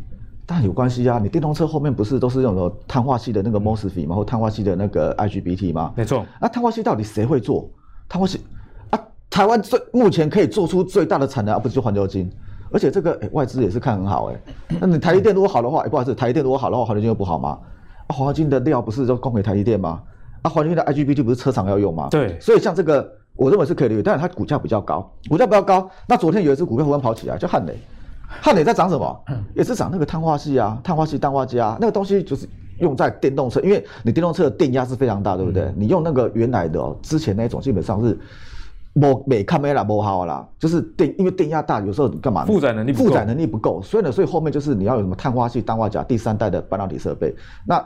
[0.45, 1.21] 当然有关系啊。
[1.23, 4.17] 你电动车后面不是都是用的碳化系的那个 MOSFET 吗？
[4.17, 5.93] 或碳化系的那个 IGBT 吗？
[5.97, 6.27] 没错。
[6.41, 7.71] 那碳化系到底谁会做？
[8.09, 8.39] 碳化矽？
[9.33, 12.31] 台湾最目前可以做出最大的产能，而不是就环球金，
[12.71, 14.35] 而且这个、欸、外资也是看很好哎、
[14.69, 14.77] 欸。
[14.79, 17.59] 那你台积电如果好的话，哎、欸、不好意思，台积电如果好的话，环球金又不好吗？
[18.09, 20.03] 啊，环球金的料不是就供给台积电吗？
[20.43, 22.09] 啊，环球金的 IGBT 不是车厂要用吗？
[22.11, 25.91] 对，所以像这个，我认为是可以留意，但是它股价比较高，股价比较高。
[26.07, 27.75] 那昨天有一只股票忽然跑起来，叫汉磊，
[28.29, 29.25] 汉磊在涨什么？
[29.57, 32.47] 也是涨那个碳化系啊，碳化系、氮化镓啊，那个东西就是
[32.81, 35.63] 用在电动车，因为你电动车的电压是非常大，对不对？
[35.63, 38.19] 嗯、你用那个原来的哦，之前那种基本上是。
[38.95, 42.45] 没没看没啦，没好啦，就是电，因为电压大，有时候你干嘛？
[42.45, 47.35] 负载能力负载能力不够，所以呢，所以后面就是你要有什么碳化矽、氮化镓第三代的半导体设备。
[47.67, 47.83] 那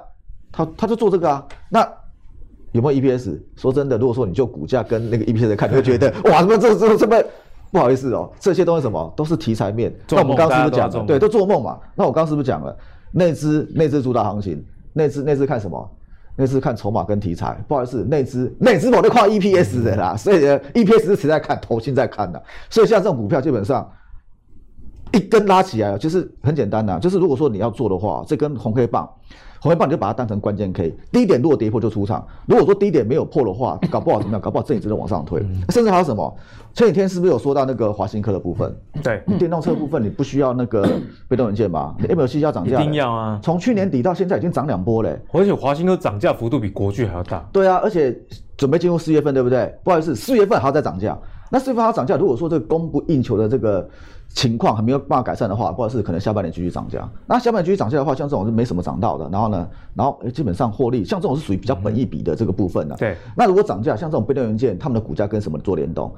[0.50, 1.46] 他他就做这个啊。
[1.68, 1.88] 那
[2.72, 3.40] 有没有 EPS？
[3.56, 7.16] 说真的，如果说你就股价跟那个 EPS 看，你会觉得 哇，什么这这这么
[7.70, 9.94] 不好意思哦，这些东西什么都是题材面。
[10.10, 11.04] 那我们刚刚是不是讲了？
[11.06, 11.78] 对，都做梦嘛。
[11.94, 12.76] 那我刚刚是不是讲了？
[13.12, 15.90] 内资内资主导行情，内资内资看什么？
[16.36, 21.58] 那是看筹码跟题材，不好意思，内资内资我都跨 EPS 的啦，所以 EPS 是谁在看？
[21.60, 23.90] 投信在看的，所以像这种股票基本上
[25.16, 29.08] 一根拉起来，就是很简单的，就是如果说你要做的话，这根红黑棒。
[29.58, 32.24] 红黑棒你就把它当成关键 K，低点如果跌破就出场。
[32.46, 34.40] 如果说低点没有破的话，搞不好怎么样？
[34.40, 35.40] 搞不好这一直在往上推。
[35.70, 36.36] 甚至还有什么？
[36.74, 38.76] 前几天是不是有说到那个华新科的部分？
[39.02, 40.86] 对，电动车部分你不需要那个
[41.26, 41.96] 被动元件吗？
[41.98, 42.78] 你 MLCC 要涨价？
[42.80, 43.40] 一定要啊！
[43.42, 47.44] 从去年底到现在已经涨两波嘞，而且华新科涨价幅度比国巨还要大。
[47.50, 48.14] 对啊，而且
[48.58, 49.74] 准备进入四月份，对不对？
[49.82, 51.18] 不好意思，四月份还要再涨价。
[51.50, 53.88] 那是不是它涨价，如果说这个供不应求的这个。
[54.28, 57.08] 情况还没有办法改善的话，或者是可能下半年继续涨价。
[57.26, 59.26] 那下半年继续涨价的话，像这种是没什么涨到的。
[59.30, 62.96] 然后呢，然后基本上获利，像这种是属于比较本一比的这个部分的。
[62.96, 63.16] 对。
[63.36, 66.12] 那如果涨价，像这种被动元件，他们的股价跟什么做联动？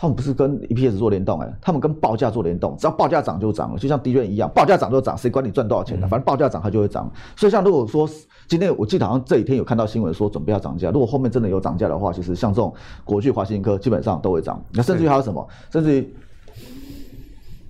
[0.00, 2.74] 他们不是跟 EPS 做联动哎，他们跟报价做联动。
[2.78, 6.08] 只要报价涨就涨了，就像低润一样，报价涨就涨，谁管你赚多少钱呢？
[6.08, 7.12] 反正报价涨它就会涨。
[7.36, 8.08] 所以像如果说
[8.48, 12.72] 今天我记得好像这几天有看到新闻说准备要涨价，如果后面真的有涨价的话，其实像这种
[13.04, 14.58] 国巨、华新科基本上都会涨。
[14.72, 15.46] 那甚至于还有什么？
[15.70, 16.14] 甚至于。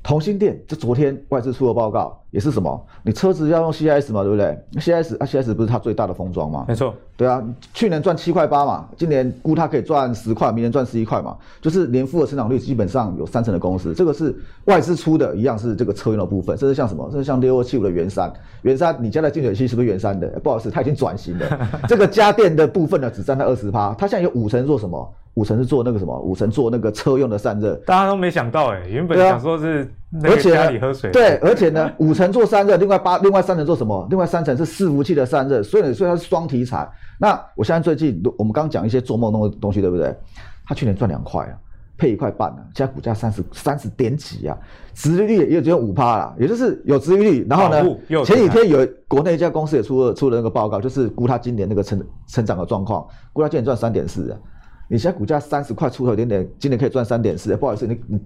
[0.03, 2.87] 同心电，这昨天外资出的报告也是什么？
[3.03, 6.65] 你车子要用 CIS 嘛，对不对？CIS 啊，CIS 不是它最大的封装吗？
[6.67, 6.95] 没错。
[7.17, 7.43] 对啊，
[7.75, 14.35] 去年赚七块八嘛，今年估它可以赚十块，明年赚十一块嘛，就是年复合成长率基本上有三成的公司，这个是
[14.65, 16.57] 外资出的，一样是这个车用的部分。
[16.57, 17.07] 这是像什么？
[17.13, 18.33] 这是像六二七五的元山，
[18.63, 20.27] 元山你家的净水器是不是元山的？
[20.43, 21.69] 不好意思，它已经转型了。
[21.87, 25.15] 这个家电的部分呢，只占它二十趴，它现在有五成做什么？
[25.41, 26.21] 五成是做那个什么？
[26.21, 27.75] 五成做那个车用的散热。
[27.87, 31.11] 大家都没想到哎、欸，原本想说是那个家里喝水。
[31.11, 34.07] 对，而且呢， 五成做散热，另外八另外三层做什么？
[34.11, 36.87] 另外三层是伺服器的散热，所以所以它是双题材。
[37.19, 40.15] 那我现在最近我们刚讲一些做梦的东西，对不对？
[40.67, 41.57] 他去年赚两块啊，
[41.97, 44.55] 配一块半啊，现在股价三十三十点几啊，
[44.93, 47.47] 殖利率也只有五趴啦，也就是有殖利率。
[47.49, 47.83] 然后呢，
[48.25, 54.39] 前几天有国内一家公司也出了出了那个报告，就是估他今年那个成成长的状况，估他今年赚三点四啊。
[54.93, 58.21] 你现在股价三十块出头一点点，今年可以赚三点四，不好意思，你你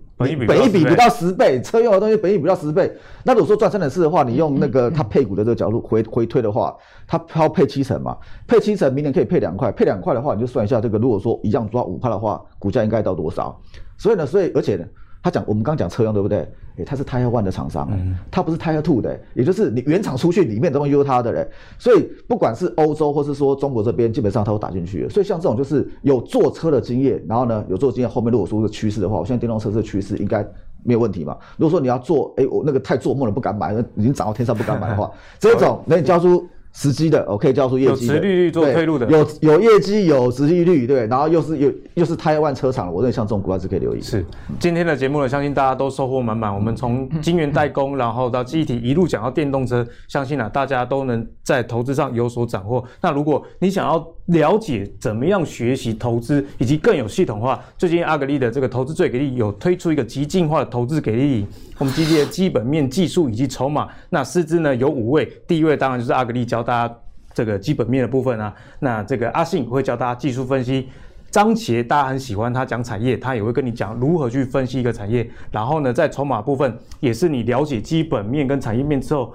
[0.46, 2.90] 本一比不到十倍，车用的东西本一比不到十倍。
[3.22, 6.74] 那如果说赚三点四的话，你用那个它配股的这个角度回回推的话，
[7.06, 8.16] 它要配七成嘛，
[8.48, 13.60] 配七成，明年可以配两块，配两块的话，你就算一下这个，如果说一样抓五块的话，股价应该到多少？
[13.98, 14.86] 所以呢，所以而且呢。
[15.24, 16.46] 他讲，我们刚讲车用对不对？
[16.76, 21.48] 诶，他是 Tier One 的厂商，嗯，他不是 Tier Two 的，也就是你原厂出去里面都用他的嘞。
[21.78, 25.08] 所以不管是欧洲或是说中国这边，基本上他都打进去了。
[25.08, 30.46] 所以像这种就是有坐车的经验，然后呢有做经验，后面如果说是趋势的话，我现在电动车这个趋势应该
[30.82, 31.34] 没有问题嘛。
[31.56, 35.10] 如果说你要做，诶，我那个太做梦了不敢买，已经涨到天上不敢买的话，
[35.40, 36.46] 这种那你交出。
[36.74, 44.00] 实际的，我可以交出业绩的，有殖利率做退路的，有有业绩有殖利率，对，然后又是又又是台湾车厂，我认为像这种股还是可以留意。
[44.00, 44.26] 是，
[44.58, 46.52] 今天的节目呢，相信大家都收获满满。
[46.52, 52.82] 我们从晶圆代工，然后到记忆体，一路讲到电动车，相信啊，大家都能在投资上有所斩获。
[53.00, 61.46] 那如果你想要了解怎么样学习投资，以及更有系统化，最近阿格力的这个投资最给力有推出一个极进化的投资给力。
[61.76, 66.96] 我们基金的基本面、技术以及筹码，那师资呢有五位，第一位当然就是阿格力教大家
[67.34, 68.54] 这个基本面的部分啊。
[68.78, 70.88] 那这个阿信会教大家技术分析，
[71.30, 75.28] 张杰大家很喜欢他讲产业，他也会跟你讲如何去分析一个产业。
[75.50, 79.34] 然后呢，在筹码部分也是你了解基本面跟产业面之后。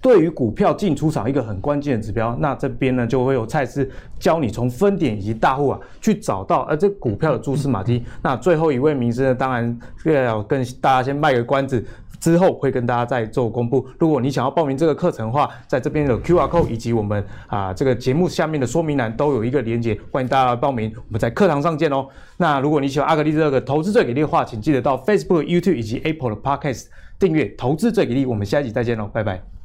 [0.00, 3.88] 对于股票进出场一个很关键的指标，那这边呢就会有蔡司
[4.18, 8.04] 教你从分点以及大户啊去找到呃这股票的蛛丝马迹。
[8.22, 11.84] 那最后一位名师呢，当然要跟大家先卖个关子，
[12.20, 13.84] 之后会跟大家再做公布。
[13.98, 20.92] 如果你想要报名这个课程的话，在这边有 QR code 以及我们啊这个节目下面的说明栏都有一个连接，欢迎大家来报名。
[20.94, 22.06] 我们在课堂上见哦。
[22.36, 26.86] 那如果你喜欢阿格力这个投资最给力的话，请记得到 Facebook、YouTube 以及 Apple 的 Podcast
[27.18, 28.24] 订阅投资最给力。
[28.24, 29.57] 我们下一集再见喽，拜拜。